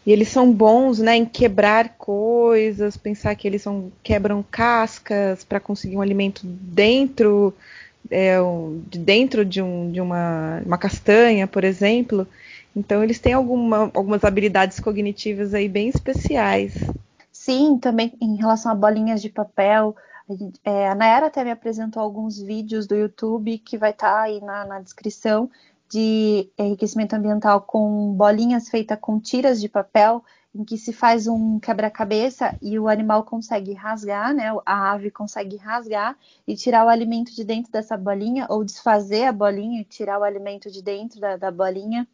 [0.05, 5.61] E eles são bons, né, em quebrar coisas, pensar que eles são, quebram cascas para
[5.61, 7.53] conseguir um alimento dentro
[8.11, 8.37] é,
[8.87, 12.27] de dentro de, um, de uma, uma castanha, por exemplo.
[12.75, 16.73] Então eles têm alguma, algumas habilidades cognitivas aí bem especiais.
[17.31, 19.95] Sim, também em relação a bolinhas de papel.
[20.63, 24.41] É, a Nayara até me apresentou alguns vídeos do YouTube que vai estar tá aí
[24.41, 25.49] na, na descrição
[25.93, 30.23] de enriquecimento ambiental com bolinhas feitas com tiras de papel
[30.55, 34.51] em que se faz um quebra-cabeça e o animal consegue rasgar, né?
[34.65, 36.17] A ave consegue rasgar
[36.47, 40.23] e tirar o alimento de dentro dessa bolinha, ou desfazer a bolinha e tirar o
[40.23, 42.07] alimento de dentro da, da bolinha.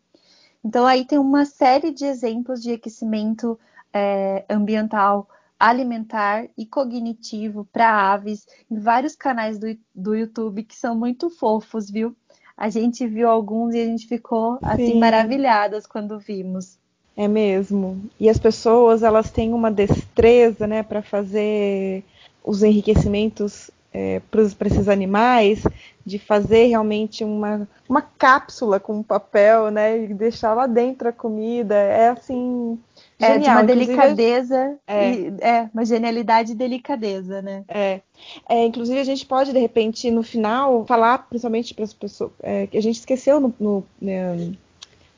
[0.63, 3.57] Então aí tem uma série de exemplos de aquecimento
[3.93, 10.97] é, ambiental, alimentar e cognitivo para aves em vários canais do, do YouTube que são
[10.97, 12.15] muito fofos, viu?
[12.59, 14.99] A gente viu alguns e a gente ficou assim Sim.
[14.99, 16.77] maravilhadas quando vimos.
[17.15, 18.01] É mesmo.
[18.19, 22.03] E as pessoas elas têm uma destreza, né, para fazer
[22.43, 25.63] os enriquecimentos é, para esses animais,
[26.05, 31.75] de fazer realmente uma, uma cápsula com papel, né, e deixar lá dentro a comida.
[31.75, 32.77] É assim.
[33.19, 33.41] É genial.
[33.41, 37.65] de uma delicadeza, é, e, é uma genialidade e delicadeza, né?
[37.67, 37.99] É.
[38.47, 38.65] é.
[38.65, 42.77] Inclusive a gente pode de repente no final falar, principalmente para as pessoas, é, que
[42.77, 44.57] a gente esqueceu no, no né, no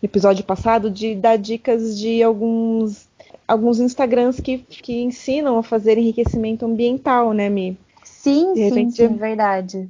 [0.02, 3.08] episódio passado de dar dicas de alguns
[3.48, 7.78] alguns Instagrams que, que ensinam a fazer enriquecimento ambiental, né, Mi?
[8.04, 9.90] Sim, de repente, sim, sim, verdade.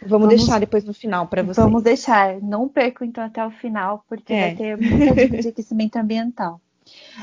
[0.00, 1.64] Vamos, vamos, deixar depois no final para vocês.
[1.64, 2.40] Vamos deixar.
[2.40, 4.40] Não perco então até o final, porque é.
[4.40, 6.60] vai ter muita dica de enriquecimento ambiental.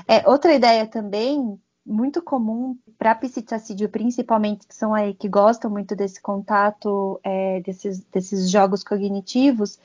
[0.08, 5.96] É, outra ideia também muito comum para psitacídeo, principalmente que são aí que gostam muito
[5.96, 9.78] desse contato, é, desses, desses jogos cognitivos,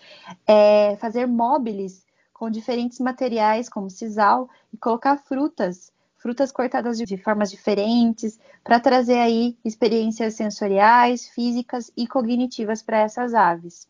[0.47, 7.51] é fazer móveis com diferentes materiais, como sisal, e colocar frutas, frutas cortadas de formas
[7.51, 13.89] diferentes, para trazer aí experiências sensoriais, físicas e cognitivas para essas aves.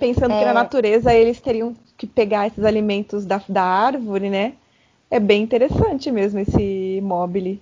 [0.00, 0.40] Pensando é...
[0.40, 4.54] que na natureza eles teriam que pegar esses alimentos da, da árvore, né?
[5.10, 7.60] É bem interessante mesmo esse mobile.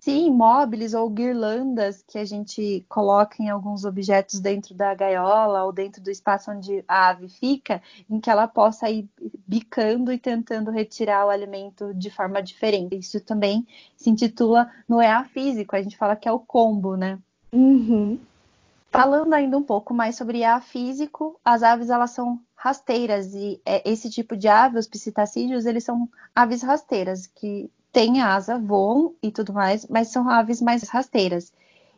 [0.00, 5.72] Sim, móveis ou guirlandas que a gente coloca em alguns objetos dentro da gaiola ou
[5.72, 7.80] dentro do espaço onde a ave fica,
[8.10, 9.08] em que ela possa ir
[9.46, 12.98] bicando e tentando retirar o alimento de forma diferente.
[12.98, 13.64] Isso também
[13.96, 17.16] se intitula no EA físico, a gente fala que é o combo, né?
[17.52, 18.18] Uhum.
[18.90, 23.90] Falando ainda um pouco mais sobre EA físico, as aves elas são rasteiras e é,
[23.90, 29.32] esse tipo de ave, os psitacídeos, eles são aves rasteiras que têm asa, voam e
[29.32, 31.52] tudo mais, mas são aves mais rasteiras.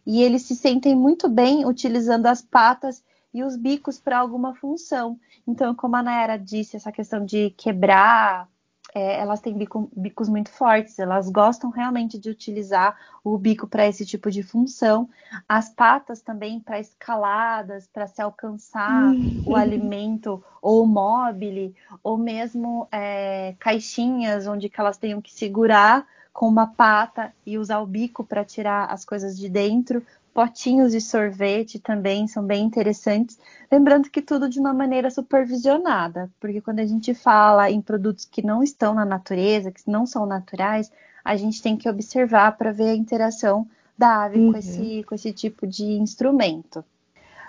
[0.06, 5.20] E eles se sentem muito bem utilizando as patas e os bicos para alguma função.
[5.46, 8.48] Então, como a Nayara disse, essa questão de quebrar
[8.94, 13.86] é, elas têm bico, bicos muito fortes, elas gostam realmente de utilizar o bico para
[13.88, 15.08] esse tipo de função.
[15.48, 19.12] As patas também para escaladas, para se alcançar
[19.44, 21.74] o alimento ou mobile,
[22.04, 27.86] ou mesmo é, caixinhas onde elas tenham que segurar com uma pata e usar o
[27.86, 33.38] bico para tirar as coisas de dentro, potinhos de sorvete também são bem interessantes.
[33.70, 38.44] Lembrando que tudo de uma maneira supervisionada, porque quando a gente fala em produtos que
[38.44, 40.90] não estão na natureza, que não são naturais,
[41.24, 43.66] a gente tem que observar para ver a interação
[43.96, 44.52] da ave uhum.
[44.52, 46.84] com, esse, com esse tipo de instrumento.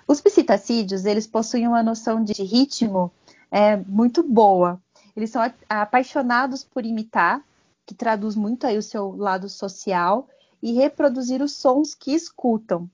[0.07, 3.11] Os psitacídeos, eles possuem uma noção de ritmo
[3.49, 4.79] é, muito boa.
[5.17, 7.41] Eles são apaixonados por imitar,
[7.83, 10.27] que traduz muito aí o seu lado social,
[10.65, 12.89] e reproduzir os sons que escutam.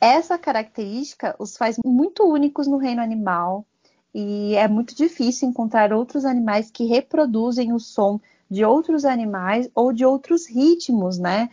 [0.00, 3.64] Essa característica os faz muito únicos no reino animal
[4.12, 9.92] e é muito difícil encontrar outros animais que reproduzem o som de outros animais ou
[9.92, 11.48] de outros ritmos, né?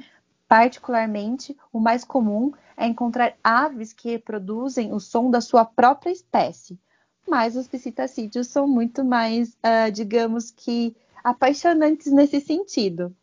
[0.47, 6.79] Particularmente, o mais comum é encontrar aves que reproduzem o som da sua própria espécie.
[7.29, 13.15] Mas os psitacídeos são muito mais, uh, digamos que, apaixonantes nesse sentido.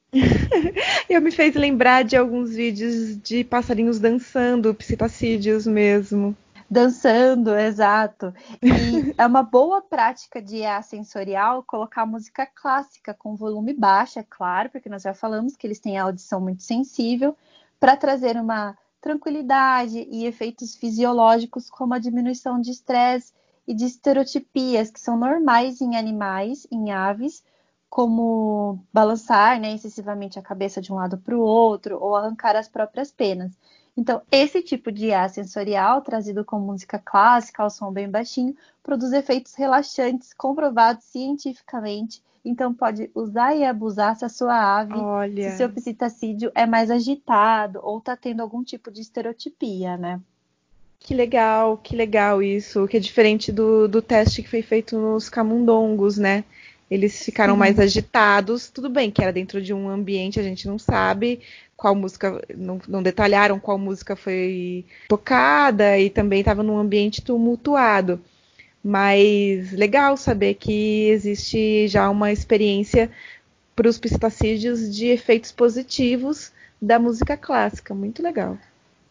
[1.09, 6.37] Eu me fez lembrar de alguns vídeos de passarinhos dançando, psitacídeos mesmo.
[6.71, 8.33] Dançando, exato.
[8.63, 8.71] E
[9.19, 14.71] é uma boa prática de EA sensorial colocar música clássica com volume baixo, é claro,
[14.71, 17.37] porque nós já falamos que eles têm a audição muito sensível,
[17.81, 23.33] para trazer uma tranquilidade e efeitos fisiológicos como a diminuição de estresse
[23.67, 27.43] e de estereotipias que são normais em animais, em aves,
[27.91, 32.69] como balançar né, excessivamente a cabeça de um lado para o outro ou arrancar as
[32.69, 33.51] próprias penas.
[33.97, 39.13] Então, esse tipo de ar sensorial, trazido com música clássica, ao som bem baixinho, produz
[39.13, 42.23] efeitos relaxantes comprovados cientificamente.
[42.45, 45.51] Então, pode usar e abusar se a sua ave, Olha.
[45.51, 50.21] se seu psitacídeo é mais agitado ou está tendo algum tipo de estereotipia, né?
[51.01, 55.29] Que legal, que legal isso, que é diferente do, do teste que foi feito nos
[55.29, 56.45] camundongos, né?
[56.91, 57.59] Eles ficaram Sim.
[57.61, 58.69] mais agitados.
[58.69, 61.41] Tudo bem que era dentro de um ambiente, a gente não sabe
[61.77, 68.21] qual música, não, não detalharam qual música foi tocada e também estava num ambiente tumultuado.
[68.83, 73.11] Mas legal saber que existe já uma experiência
[73.77, 77.95] para os pistacídeos de efeitos positivos da música clássica.
[77.95, 78.59] Muito legal.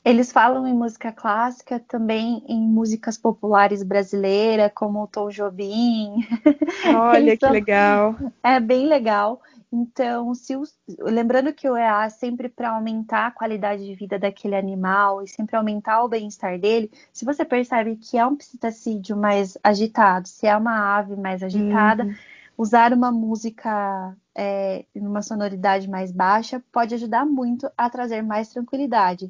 [0.03, 6.25] Eles falam em música clássica, também em músicas populares brasileiras, como o Tom Jobim.
[6.95, 8.15] Olha que legal.
[8.43, 9.41] É bem legal.
[9.71, 10.75] Então, se os...
[10.99, 15.27] lembrando que o EA é sempre para aumentar a qualidade de vida daquele animal e
[15.27, 20.47] sempre aumentar o bem-estar dele, se você percebe que é um psitacídeo mais agitado, se
[20.47, 22.15] é uma ave mais agitada, uhum.
[22.57, 29.29] usar uma música é, numa sonoridade mais baixa pode ajudar muito a trazer mais tranquilidade.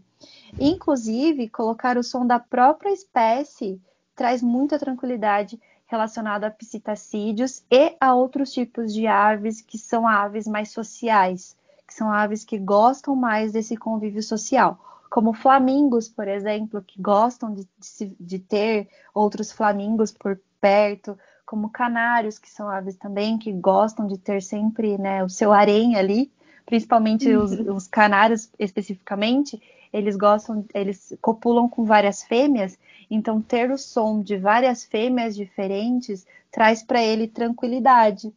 [0.60, 3.82] Inclusive, colocar o som da própria espécie
[4.16, 10.46] traz muita tranquilidade relacionada a psitacídeos e a outros tipos de aves que são aves
[10.46, 11.58] mais sociais,
[11.88, 14.78] que são aves que gostam mais desse convívio social,
[15.10, 21.18] como flamingos, por exemplo, que gostam de, de, de ter outros flamingos por perto,
[21.50, 25.96] como canários, que são aves também que gostam de ter sempre né, o seu harém
[25.96, 26.32] ali,
[26.64, 27.44] principalmente uhum.
[27.44, 29.60] os, os, canários especificamente,
[29.92, 32.78] eles gostam, eles copulam com várias fêmeas,
[33.10, 38.32] então ter o som de várias fêmeas diferentes traz para ele tranquilidade.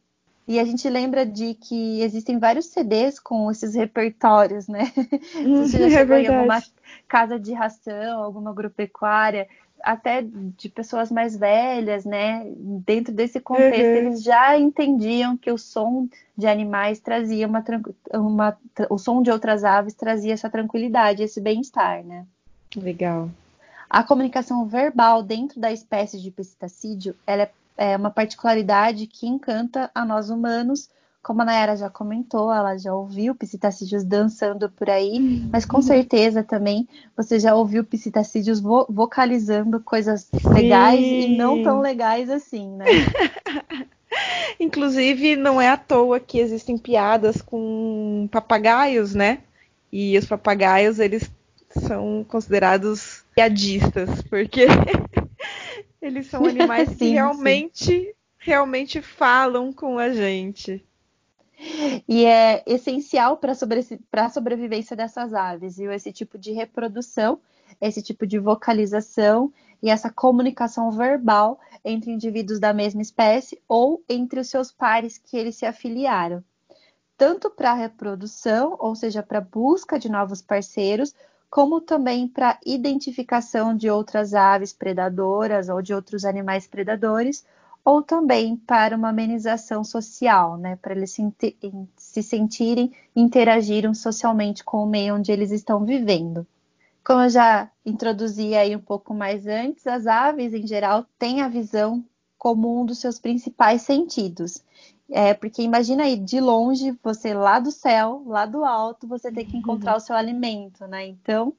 [0.48, 4.90] E a gente lembra de que existem vários CDs com esses repertórios, né?
[5.60, 6.62] Você já é chegou é em alguma
[7.06, 9.46] casa de ração, alguma agropecuária,
[9.82, 12.44] até de pessoas mais velhas, né?
[12.56, 13.96] Dentro desse contexto, uhum.
[13.96, 17.64] eles já entendiam que o som de animais trazia uma,
[18.14, 18.58] uma
[18.88, 22.24] o som de outras aves trazia essa tranquilidade, esse bem-estar, né?
[22.76, 23.30] Legal.
[23.88, 29.90] A comunicação verbal dentro da espécie de psitacídeo, ela é, é uma particularidade que encanta
[29.94, 30.88] a nós humanos,
[31.22, 35.20] como a Nayara já comentou, ela já ouviu psitacídeos dançando por aí,
[35.52, 41.80] mas com certeza também você já ouviu psitacídeos vo vocalizando coisas legais e não tão
[41.80, 42.86] legais assim, né?
[44.58, 49.38] Inclusive, não é à toa que existem piadas com papagaios, né?
[49.92, 51.30] E os papagaios, eles
[51.70, 54.66] são considerados piadistas, porque
[56.02, 58.06] eles são animais sim, que realmente, sim.
[58.38, 60.84] realmente falam com a gente.
[62.08, 65.92] E é essencial para a sobrevivência dessas aves, viu?
[65.92, 67.40] Esse tipo de reprodução,
[67.80, 69.52] esse tipo de vocalização
[69.82, 75.36] e essa comunicação verbal entre indivíduos da mesma espécie ou entre os seus pares que
[75.36, 76.42] eles se afiliaram.
[77.16, 81.14] Tanto para a reprodução, ou seja, para a busca de novos parceiros,
[81.48, 87.44] como também para identificação de outras aves predadoras ou de outros animais predadores,
[87.84, 91.34] ou também para uma amenização social, né, para eles se,
[91.96, 96.46] se sentirem interagiram socialmente com o meio onde eles estão vivendo.
[97.04, 101.48] Como eu já introduzi aí um pouco mais antes, as aves em geral têm a
[101.48, 102.04] visão
[102.38, 104.62] como um dos seus principais sentidos.
[105.10, 109.44] É, porque imagina aí, de longe, você lá do céu, lá do alto, você tem
[109.44, 109.98] que encontrar uhum.
[109.98, 111.06] o seu alimento, né?
[111.06, 111.52] Então,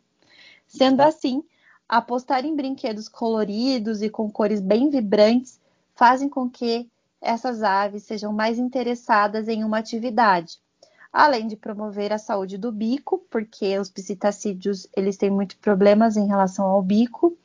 [0.65, 1.43] sendo assim,
[1.87, 5.59] apostar em brinquedos coloridos e com cores bem vibrantes
[5.95, 6.89] fazem com que
[7.21, 10.57] essas aves sejam mais interessadas em uma atividade.
[11.11, 16.27] Além de promover a saúde do bico, porque os psitacídeos eles têm muitos problemas em
[16.27, 17.37] relação ao bico,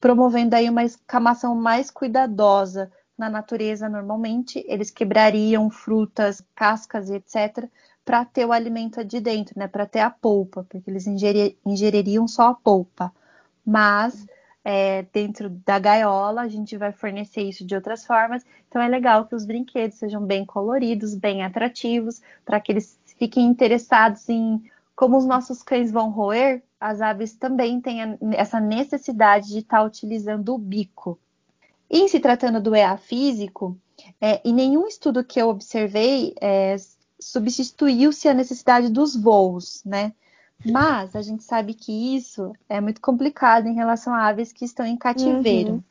[0.00, 2.90] promovendo aí uma escamação mais cuidadosa.
[3.16, 7.68] Na natureza, normalmente, eles quebrariam frutas, cascas e etc.,
[8.04, 9.66] para ter o alimento de dentro, né?
[9.66, 13.10] Para ter a polpa, porque eles ingeririam só a polpa.
[13.64, 14.26] Mas
[14.64, 18.44] é, dentro da gaiola, a gente vai fornecer isso de outras formas.
[18.68, 23.46] Então é legal que os brinquedos sejam bem coloridos, bem atrativos, para que eles fiquem
[23.46, 24.62] interessados em
[24.96, 29.84] como os nossos cães vão roer, as aves também têm essa necessidade de estar tá
[29.84, 31.18] utilizando o bico.
[31.90, 33.76] Em se tratando do EA físico,
[34.20, 36.76] é, em nenhum estudo que eu observei é,
[37.20, 40.12] substituiu-se a necessidade dos voos, né?
[40.64, 44.86] Mas a gente sabe que isso é muito complicado em relação a aves que estão
[44.86, 45.74] em cativeiro.
[45.74, 45.82] Uhum.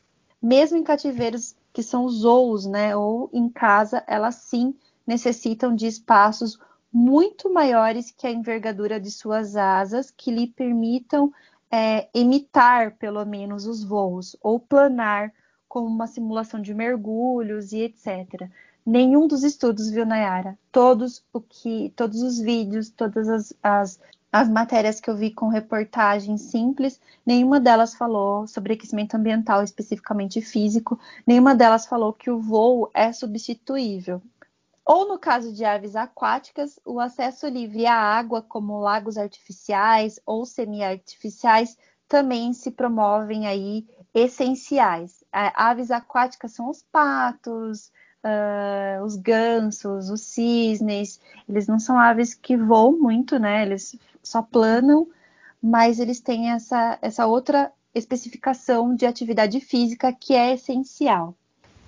[0.42, 6.60] Mesmo em cativeiros que são zoos, né, ou em casa, elas sim necessitam de espaços
[6.92, 11.34] muito maiores que a envergadura de suas asas, que lhe permitam
[11.72, 15.34] é, imitar, pelo menos, os voos, ou planar
[15.68, 18.48] como uma simulação de mergulhos e etc.
[18.86, 20.58] Nenhum dos estudos, viu, Nayara?
[20.72, 24.00] Todos o que, todos os vídeos, todas as, as
[24.34, 30.42] as matérias que eu vi com reportagens simples, nenhuma delas falou sobre aquecimento ambiental especificamente
[30.42, 34.24] físico, nenhuma delas falou que o voo é substituível.
[34.84, 40.48] Ou no caso de aves aquáticas, o acesso livre à água, como lagos artificiais ou
[40.48, 41.78] semi-artificiais,
[42.08, 45.24] também se promovem aí essenciais.
[45.32, 47.92] Aves aquáticas são os patos,
[48.24, 53.64] uh, os gansos, os cisnes, eles não são aves que voam muito, né?
[53.64, 55.08] Eles só planam,
[55.62, 61.36] mas eles têm essa, essa outra especificação de atividade física que é essencial.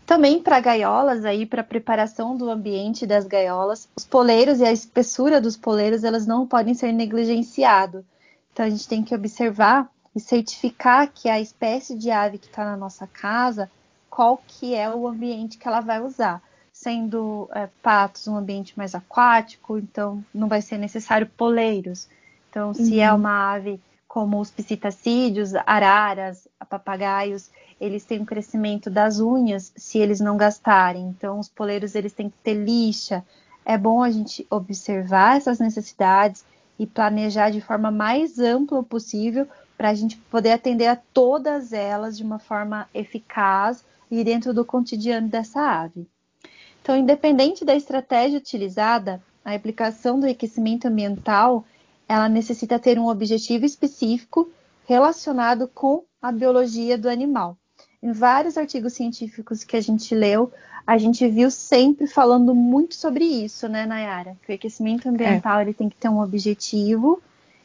[0.05, 5.41] Também para gaiolas, aí para preparação do ambiente das gaiolas, os poleiros e a espessura
[5.41, 8.03] dos poleiros elas não podem ser negligenciados.
[8.53, 12.63] Então a gente tem que observar e certificar que a espécie de ave que está
[12.63, 13.69] na nossa casa
[14.15, 16.41] qual que é o ambiente que ela vai usar.
[16.71, 22.07] Sendo é, patos um ambiente mais aquático, então não vai ser necessário poleiros.
[22.49, 23.13] Então, se é uhum.
[23.15, 29.97] é uma ave como os psitacídeos, araras, papagaios, eles têm um crescimento das unhas se
[29.97, 31.03] eles não gastarem.
[31.09, 33.21] Então, os poleiros eles têm que ter lixa.
[33.65, 36.45] É bom a gente observar essas necessidades
[36.79, 39.45] e planejar de forma mais ampla possível
[39.77, 44.65] para a gente poder atender a todas elas de uma forma eficaz e dentro do
[44.65, 46.07] cotidiano dessa ave.
[46.81, 51.65] Então, independente da estratégia utilizada, a aplicação do aquecimento ambiental
[52.07, 54.49] ela necessita ter um objetivo específico
[54.87, 57.57] relacionado com a biologia do animal.
[58.01, 60.51] Em vários artigos científicos que a gente leu,
[60.85, 64.37] a gente viu sempre falando muito sobre isso, né, Nayara?
[64.45, 65.63] Que o aquecimento ambiental é.
[65.63, 67.19] ele tem que ter um objetivo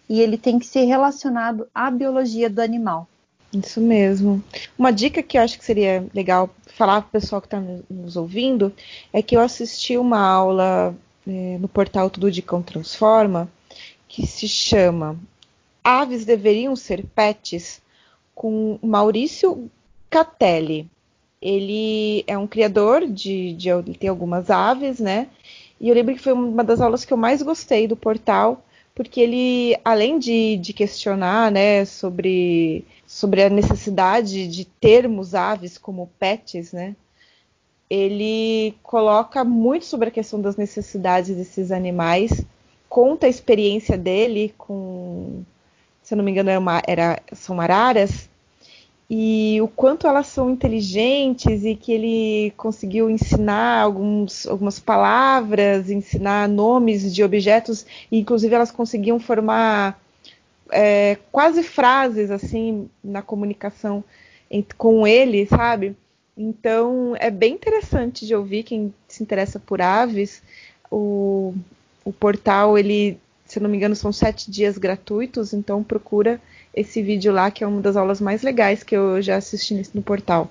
[0.09, 3.07] e ele tem que ser relacionado à biologia do animal.
[3.53, 4.43] Isso mesmo.
[4.79, 8.17] Uma dica que eu acho que seria legal falar para o pessoal que está nos
[8.17, 8.73] ouvindo
[9.13, 10.95] é que eu assisti uma aula
[11.27, 13.51] é, no portal Tudo de Cão Transforma
[14.11, 15.17] que se chama
[15.85, 17.81] Aves Deveriam Ser Pets
[18.35, 19.71] com Maurício
[20.11, 20.91] Catelli.
[21.41, 25.29] Ele é um criador de, de ele tem algumas aves, né?
[25.81, 28.63] E eu lembro que foi uma das aulas que eu mais gostei do portal,
[28.95, 36.13] porque ele, além de, de questionar né, sobre, sobre a necessidade de termos aves como
[36.17, 36.95] pets, né,
[37.91, 42.47] ele coloca muito sobre a questão das necessidades desses animais,
[42.89, 45.43] conta a experiência dele com,
[46.01, 48.31] se eu não me engano, era, uma, era são araras,
[49.11, 56.49] e o quanto elas são inteligentes e que ele conseguiu ensinar alguns, algumas palavras, ensinar
[56.49, 60.01] nomes de objetos, e inclusive elas conseguiam formar
[60.73, 64.05] é, quase frases assim na comunicação
[64.77, 65.97] com ele, sabe?
[66.37, 70.43] Então é bem interessante de ouvir quem se interessa por aves.
[70.91, 71.55] O,
[72.05, 76.41] o portal, ele, se não me engano, são sete dias gratuitos, então procura
[76.75, 80.03] esse vídeo lá, que é uma das aulas mais legais que eu já assisti no
[80.03, 80.51] portal.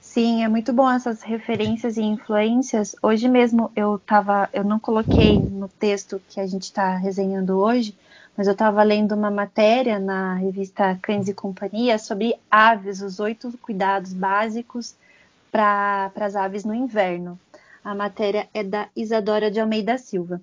[0.00, 2.96] Sim, é muito bom essas referências e influências.
[3.02, 7.94] Hoje mesmo eu tava, eu não coloquei no texto que a gente está resenhando hoje,
[8.36, 13.56] mas eu estava lendo uma matéria na revista Cães e Companhia sobre aves, os oito
[13.62, 14.94] cuidados básicos
[15.50, 17.38] para as aves no inverno.
[17.82, 20.40] A matéria é da Isadora de Almeida Silva.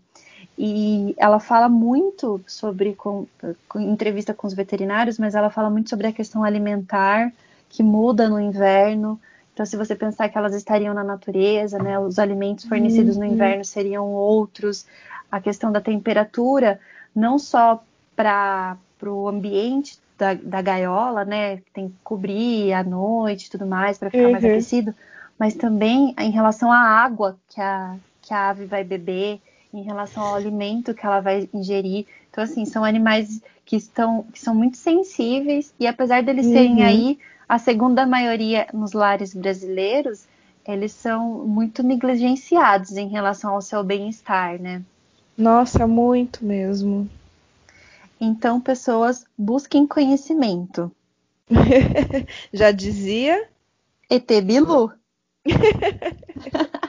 [0.57, 3.27] E ela fala muito sobre, com,
[3.67, 7.31] com, entrevista com os veterinários, mas ela fala muito sobre a questão alimentar,
[7.69, 9.19] que muda no inverno.
[9.53, 13.25] Então, se você pensar que elas estariam na natureza, né, os alimentos fornecidos uhum.
[13.25, 14.85] no inverno seriam outros,
[15.31, 16.79] a questão da temperatura,
[17.15, 17.83] não só
[18.15, 23.97] para o ambiente da, da, gaiola, né, tem que cobrir à noite e tudo mais
[23.97, 24.31] para ficar uhum.
[24.31, 24.93] mais aquecido,
[25.37, 29.41] mas também em relação à água que a, que a ave vai beber
[29.73, 32.05] em relação ao alimento que ela vai ingerir.
[32.29, 36.53] Então, assim, são animais que estão que são muito sensíveis e apesar deles uhum.
[36.53, 40.27] serem aí a segunda maioria nos lares brasileiros,
[40.65, 44.81] eles são muito negligenciados em relação ao seu bem-estar, né?
[45.37, 47.09] Nossa, muito mesmo.
[48.19, 50.91] Então, pessoas busquem conhecimento.
[52.53, 53.49] Já dizia
[54.09, 54.91] ET Bilu.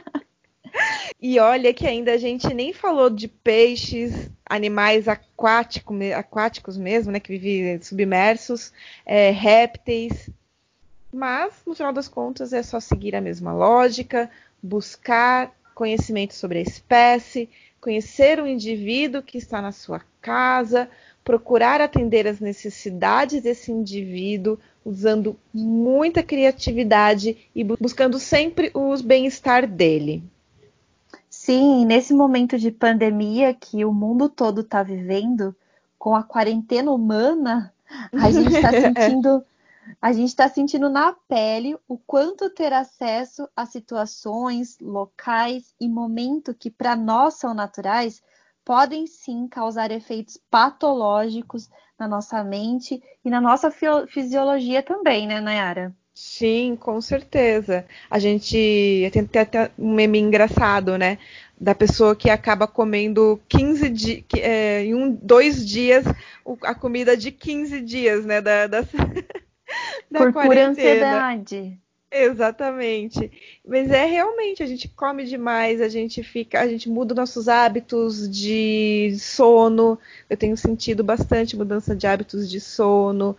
[1.21, 7.19] E olha que ainda a gente nem falou de peixes, animais aquático, aquáticos mesmo, né,
[7.19, 8.73] que vivem submersos,
[9.07, 10.29] é, répteis.
[11.11, 14.31] Mas, no final das contas, é só seguir a mesma lógica,
[14.63, 17.49] buscar conhecimento sobre a espécie,
[17.85, 20.89] conhecer o indivíduo que está na sua casa,
[21.23, 30.23] procurar atender as necessidades desse indivíduo, usando muita criatividade e buscando sempre o bem-estar dele.
[31.29, 35.55] Sim, nesse momento de pandemia que o mundo todo está vivendo,
[35.99, 37.71] com a quarentena humana,
[38.15, 39.45] a gente está sentindo,
[40.01, 46.55] a gente está sentindo na pele o quanto ter acesso a situações, locais e momentos
[46.59, 48.23] que para nós são naturais
[48.65, 51.69] podem sim causar efeitos patológicos
[51.99, 53.71] na nossa mente e na nossa
[54.09, 55.95] fisiologia também, né, Nayara?
[56.15, 57.85] Sim, com certeza.
[58.09, 61.19] A gente tem até um meme engraçado, né?
[61.61, 66.05] Da pessoa que acaba comendo 15 dias, é, em um, dois dias,
[66.63, 68.41] a comida de 15 dias, né?
[68.41, 68.69] Da,
[70.15, 71.77] da Por pura ansiedade.
[72.11, 73.33] Exatamente.
[73.67, 78.31] Mas é realmente, a gente come demais, a gente fica, a gente muda nossos hábitos
[78.31, 79.99] de sono.
[80.31, 83.37] Eu tenho sentido bastante mudança de hábitos de sono,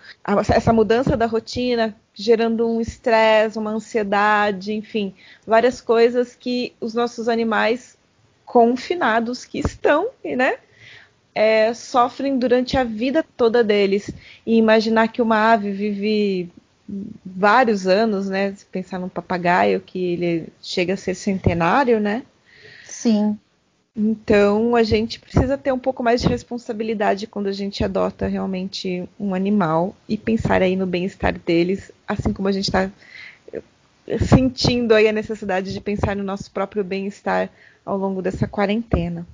[0.54, 5.14] essa mudança da rotina gerando um estresse, uma ansiedade, enfim,
[5.46, 7.98] várias coisas que os nossos animais
[8.46, 10.58] confinados que estão, né?
[11.34, 14.10] É, sofrem durante a vida toda deles.
[14.46, 16.50] E imaginar que uma ave vive
[17.26, 18.54] vários anos, né?
[18.54, 22.24] Se pensar num papagaio que ele chega a ser centenário, né?
[22.84, 23.38] Sim.
[23.96, 29.08] Então a gente precisa ter um pouco mais de responsabilidade quando a gente adota realmente
[29.18, 32.92] um animal e pensar aí no bem-estar deles, assim como a gente está
[34.28, 37.50] sentindo aí a necessidade de pensar no nosso próprio bem-estar
[37.86, 39.26] ao longo dessa quarentena.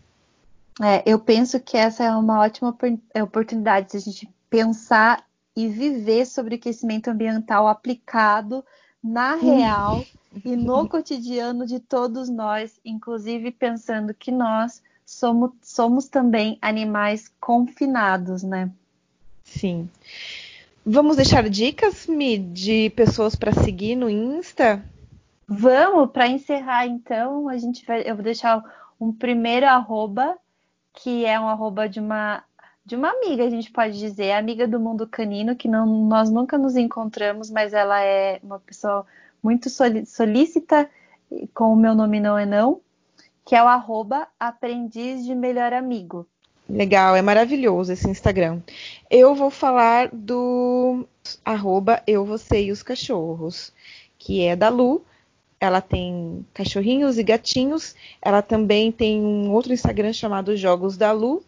[0.81, 2.75] É, eu penso que essa é uma ótima
[3.21, 5.23] oportunidade de a gente pensar
[5.55, 8.63] e viver sobre aquecimento ambiental aplicado
[9.03, 10.03] na real
[10.45, 18.43] e no cotidiano de todos nós, inclusive pensando que nós somos, somos também animais confinados,
[18.43, 18.71] né?
[19.43, 19.89] Sim.
[20.85, 24.83] Vamos deixar dicas, Mi, de pessoas para seguir no Insta?
[25.47, 28.63] Vamos, para encerrar então, a gente vai, eu vou deixar
[28.99, 30.37] um primeiro arroba,
[30.93, 32.43] que é um arroba de uma
[32.85, 36.57] de uma amiga, a gente pode dizer, amiga do mundo canino, que não, nós nunca
[36.57, 39.05] nos encontramos, mas ela é uma pessoa
[39.41, 39.69] muito
[40.05, 40.89] solícita,
[41.53, 42.81] com o meu nome não é não,
[43.45, 46.27] que é o arroba aprendiz de melhor amigo.
[46.69, 48.61] Legal, é maravilhoso esse Instagram.
[49.09, 51.05] Eu vou falar do
[51.43, 53.73] arroba eu, você e os cachorros,
[54.17, 55.03] que é da Lu.
[55.59, 57.93] Ela tem cachorrinhos e gatinhos.
[58.21, 61.43] Ela também tem um outro Instagram chamado Jogos da Lu,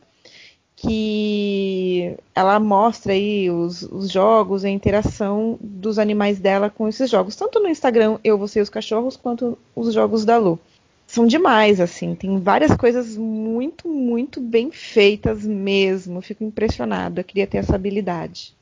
[0.86, 7.38] que ela mostra aí os, os, jogos, a interação dos animais dela com esses jogos,
[7.38, 10.60] tanto no Instagram Eu, Você e os Cachorros, quanto os jogos da Lu
[11.08, 12.16] são demais, assim.
[12.16, 16.22] Tem várias coisas muito, muito bem feitas mesmo.
[16.22, 17.22] Fico impressionada.
[17.22, 18.56] Eu queria ter essa habilidade.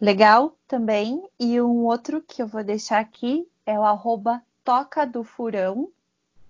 [0.00, 1.22] Legal também.
[1.38, 5.88] E um outro que eu vou deixar aqui é o arroba Toca do Furão.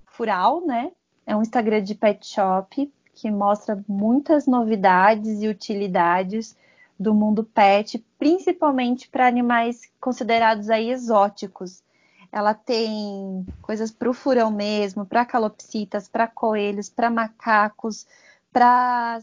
[0.06, 0.92] Fural, né?
[1.26, 2.90] É um Instagram de pet shop
[3.20, 6.57] que mostra muitas novidades e utilidades
[6.99, 11.82] do mundo pet, principalmente para animais considerados aí exóticos.
[12.31, 18.07] Ela tem coisas para o furão mesmo, para calopsitas, para coelhos, para macacos,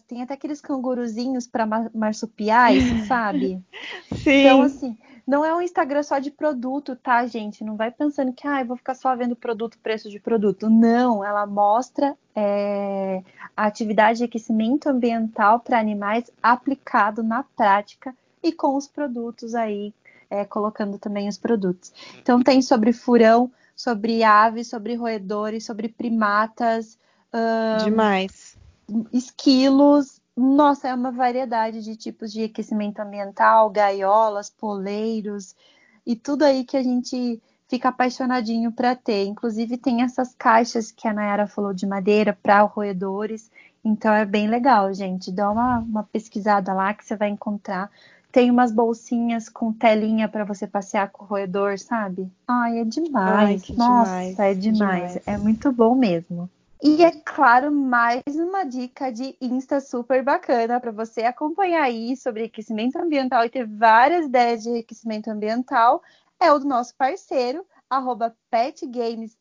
[0.08, 3.62] tem até aqueles canguruzinhos para marsupiais, sabe?
[4.14, 4.42] Sim.
[4.42, 4.98] Então assim,
[5.28, 7.64] não é um Instagram só de produto, tá, gente?
[7.64, 10.70] Não vai pensando que ah, eu vou ficar só vendo produto, preço de produto.
[10.70, 13.24] Não, ela mostra é,
[13.58, 19.94] a atividade de aquecimento ambiental para animais aplicado na prática e com os produtos aí
[20.30, 21.92] é, colocando também os produtos.
[22.22, 27.00] Então tem sobre furão, sobre aves, sobre roedores, sobre primatas.
[27.84, 28.55] Demais.
[29.12, 30.20] Esquilos.
[30.36, 35.56] Nossa, é uma variedade de tipos de aquecimento ambiental, gaiolas, poleiros
[36.06, 39.26] e tudo aí que a gente fica apaixonadinho para ter.
[39.26, 43.50] Inclusive tem essas caixas que a Nayara falou de madeira para roedores.
[43.84, 45.32] Então é bem legal, gente.
[45.32, 47.90] Dá uma, uma pesquisada lá que você vai encontrar
[48.36, 52.30] tem umas bolsinhas com telinha para você passear com o roedor, sabe?
[52.46, 53.64] Ai, é demais.
[53.70, 55.14] Ai, Nossa, demais, é demais.
[55.14, 55.24] demais.
[55.26, 56.50] É muito bom mesmo.
[56.84, 62.44] E é claro, mais uma dica de Insta super bacana para você acompanhar aí sobre
[62.44, 66.04] aquecimento ambiental e ter várias ideias de aquecimento ambiental.
[66.40, 67.66] É o do nosso parceiro,
[68.52, 69.36] petgames_br.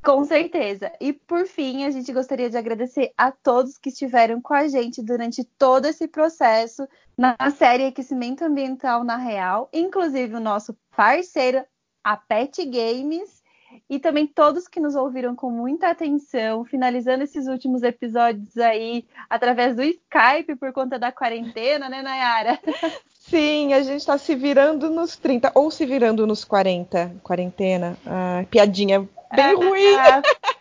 [0.07, 0.93] Com certeza.
[1.01, 5.03] E por fim, a gente gostaria de agradecer a todos que estiveram com a gente
[5.03, 6.87] durante todo esse processo
[7.19, 11.65] na série Aquecimento Ambiental na Real, inclusive o nosso parceiro,
[12.05, 13.43] a Pet Games,
[13.91, 19.75] e também todos que nos ouviram com muita atenção, finalizando esses últimos episódios aí através
[19.75, 22.61] do Skype por conta da quarentena, né, Nayara?
[23.29, 27.97] Sim, a gente está se virando nos 30 ou se virando nos 40, quarentena.
[28.07, 29.97] Ah, piadinha bem ruim.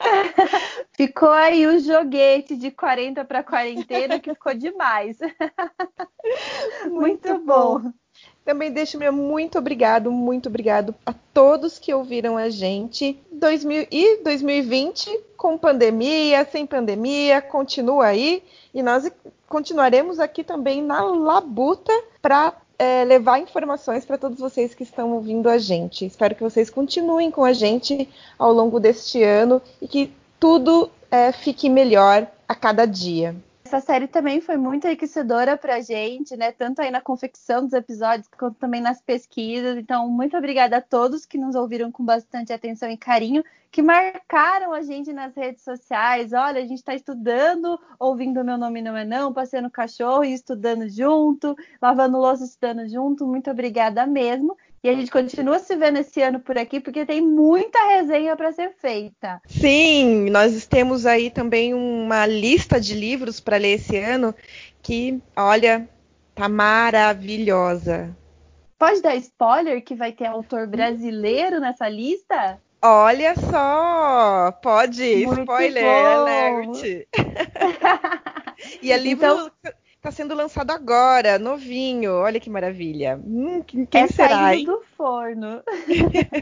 [0.98, 5.18] ficou aí o joguete de 40 para quarentena que ficou demais.
[6.86, 7.80] Muito, muito bom.
[7.80, 7.94] bom.
[8.46, 13.20] Também deixo meu muito obrigado, muito obrigado a todos que ouviram a gente.
[13.32, 18.44] 2000 e 2020, com pandemia, sem pandemia, continua aí.
[18.72, 19.12] E nós
[19.48, 21.92] continuaremos aqui também na Labuta
[22.22, 26.06] para é, levar informações para todos vocês que estão ouvindo a gente.
[26.06, 28.08] Espero que vocês continuem com a gente
[28.38, 33.36] ao longo deste ano e que tudo é, fique melhor a cada dia.
[33.66, 36.52] Essa série também foi muito enriquecedora pra gente, né?
[36.52, 39.76] Tanto aí na confecção dos episódios, quanto também nas pesquisas.
[39.76, 44.72] Então, muito obrigada a todos que nos ouviram com bastante atenção e carinho, que marcaram
[44.72, 46.32] a gente nas redes sociais.
[46.32, 50.88] Olha, a gente está estudando, ouvindo Meu Nome Não É Não, passeando cachorro e estudando
[50.88, 53.26] junto, lavando louça estudando junto.
[53.26, 54.56] Muito obrigada mesmo.
[54.86, 58.52] E a gente continua se vendo esse ano por aqui, porque tem muita resenha para
[58.52, 59.42] ser feita.
[59.48, 64.36] Sim, nós temos aí também uma lista de livros para ler esse ano
[64.84, 65.90] que, olha,
[66.36, 68.16] tá maravilhosa.
[68.78, 72.62] Pode dar spoiler que vai ter autor brasileiro nessa lista?
[72.80, 76.06] Olha só, pode, Muito spoiler bom.
[76.06, 77.08] alert.
[78.84, 79.52] e é livro então,
[80.06, 82.14] Está sendo lançado agora, novinho.
[82.14, 83.20] Olha que maravilha.
[83.26, 84.36] Hum, quem é será?
[84.36, 85.64] Saindo do forno.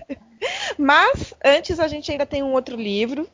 [0.77, 3.25] mas antes a gente ainda tem um outro livro,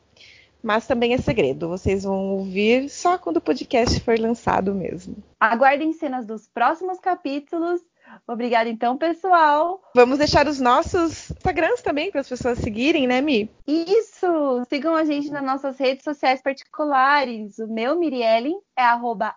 [0.61, 1.67] mas também é segredo.
[1.67, 5.15] Vocês vão ouvir só quando o podcast for lançado mesmo.
[5.39, 7.81] Aguardem cenas dos próximos capítulos
[8.27, 9.81] Obrigada, então, pessoal.
[9.95, 13.49] Vamos deixar os nossos Instagrams também para as pessoas seguirem, né, Mi?
[13.65, 14.63] Isso!
[14.69, 17.57] Sigam a gente nas nossas redes sociais particulares.
[17.59, 19.35] O meu, Miriellen, é arroba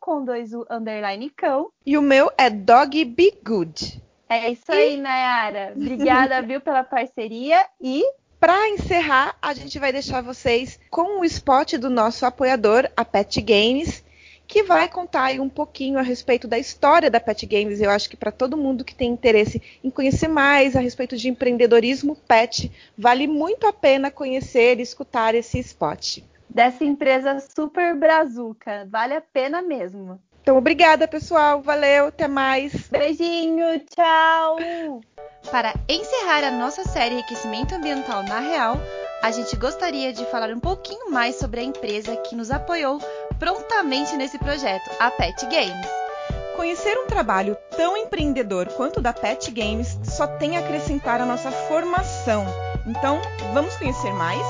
[0.00, 1.70] com dois U underline cão.
[1.86, 4.02] E o meu é Dog Be Good.
[4.28, 5.72] É isso aí, Nayara.
[5.74, 8.02] Obrigada, viu, pela parceria e
[8.42, 13.40] para encerrar, a gente vai deixar vocês com o spot do nosso apoiador, a Pet
[13.40, 14.02] Games,
[14.46, 17.80] que vai contar aí um pouquinho a respeito da história da Pet Games.
[17.80, 21.28] Eu acho que para todo mundo que tem interesse em conhecer mais a respeito de
[21.28, 26.18] empreendedorismo pet, vale muito a pena conhecer e escutar esse spot.
[26.48, 30.20] Dessa empresa super brazuca, vale a pena mesmo.
[30.42, 31.62] Então, obrigada, pessoal.
[31.62, 32.88] Valeu, até mais.
[32.88, 35.00] Beijinho, tchau.
[35.50, 38.76] Para encerrar a nossa série Aquecimento Ambiental na Real,
[39.22, 43.00] a gente gostaria de falar um pouquinho mais sobre a empresa que nos apoiou
[43.38, 45.86] prontamente nesse projeto, a Pet Games.
[46.56, 51.26] Conhecer um trabalho tão empreendedor quanto o da Pet Games só tem a acrescentar a
[51.26, 52.44] nossa formação.
[52.84, 53.20] Então,
[53.54, 54.42] vamos conhecer mais?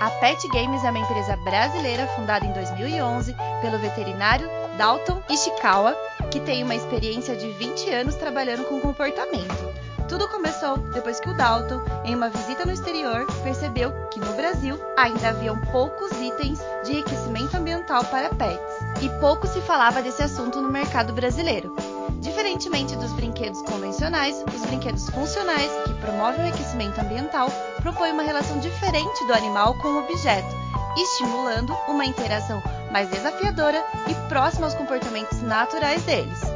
[0.00, 4.48] A Pet Games é uma empresa brasileira fundada em 2011 pelo veterinário
[4.78, 5.94] Dalton Ishikawa,
[6.30, 9.89] que tem uma experiência de 20 anos trabalhando com comportamento.
[10.10, 14.76] Tudo começou depois que o Dalton, em uma visita no exterior, percebeu que no Brasil
[14.96, 20.60] ainda haviam poucos itens de enriquecimento ambiental para pets e pouco se falava desse assunto
[20.60, 21.72] no mercado brasileiro.
[22.18, 27.48] Diferentemente dos brinquedos convencionais, os brinquedos funcionais, que promovem o enriquecimento ambiental,
[27.80, 30.56] propõem uma relação diferente do animal com o objeto,
[30.96, 32.60] estimulando uma interação
[32.90, 36.49] mais desafiadora e próxima aos comportamentos naturais deles.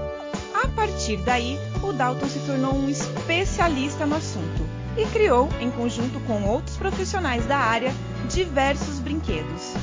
[0.64, 4.66] A partir daí, o Dalton se tornou um especialista no assunto
[4.96, 7.92] e criou, em conjunto com outros profissionais da área,
[8.30, 9.74] diversos brinquedos.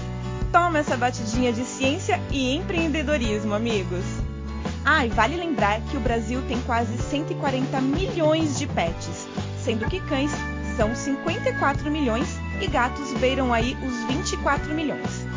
[0.52, 4.04] Toma essa batidinha de ciência e empreendedorismo, amigos!
[4.84, 9.28] Ah, e vale lembrar que o Brasil tem quase 140 milhões de pets,
[9.64, 10.32] sendo que cães
[10.76, 12.28] são 54 milhões
[12.60, 15.28] e gatos beiram aí os 24 milhões.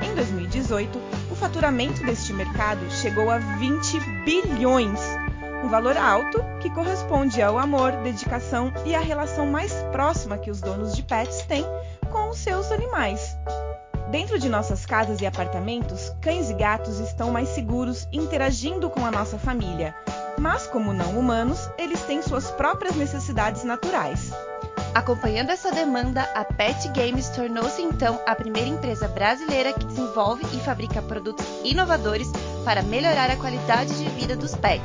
[0.00, 5.00] Em 2018, o faturamento deste mercado chegou a 20 bilhões,
[5.64, 10.60] um valor alto que corresponde ao amor, dedicação e à relação mais próxima que os
[10.60, 11.64] donos de pets têm
[12.12, 13.36] com os seus animais.
[14.08, 19.10] Dentro de nossas casas e apartamentos, cães e gatos estão mais seguros interagindo com a
[19.10, 19.96] nossa família,
[20.38, 24.32] mas como não humanos, eles têm suas próprias necessidades naturais.
[24.94, 30.60] Acompanhando essa demanda, a Pet Games tornou-se então a primeira empresa brasileira que desenvolve e
[30.60, 32.30] fabrica produtos inovadores
[32.62, 34.84] para melhorar a qualidade de vida dos pets.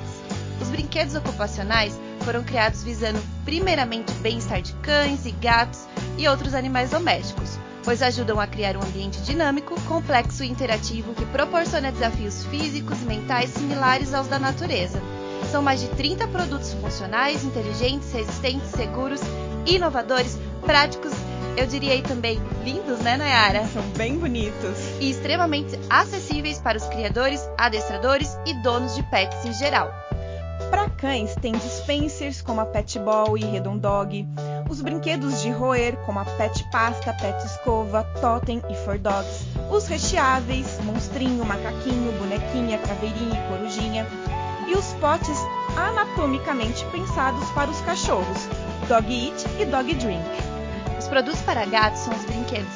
[0.62, 5.82] Os brinquedos ocupacionais foram criados visando primeiramente o bem-estar de cães e gatos
[6.18, 11.26] e outros animais domésticos, pois ajudam a criar um ambiente dinâmico, complexo e interativo que
[11.26, 15.02] proporciona desafios físicos e mentais similares aos da natureza.
[15.52, 19.22] São mais de 30 produtos funcionais, inteligentes, resistentes, seguros
[19.68, 21.12] inovadores, práticos,
[21.58, 23.66] eu diria também lindos, né, Nayara?
[23.68, 24.78] São bem bonitos.
[25.00, 29.92] E extremamente acessíveis para os criadores, adestradores e donos de pets em geral.
[30.70, 34.28] Para cães, tem dispensers como a Pet Ball e Redondog,
[34.70, 39.88] os brinquedos de roer como a Pet Pasta, Pet Escova, Totem e For Dogs, os
[39.88, 44.08] recheáveis, monstrinho, macaquinho, bonequinha, caveirinha e corujinha,
[44.68, 45.38] e os potes
[45.78, 48.50] anatomicamente pensados para os cachorros,
[48.88, 50.24] Dog Eat e Dog Drink.
[50.98, 52.74] Os produtos para gatos são os brinquedos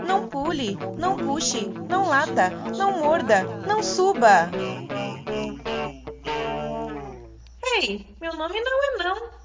[0.07, 4.51] Não pule, não puxe, não lata, não morda, não suba.
[7.77, 9.40] Ei, meu nome não é não.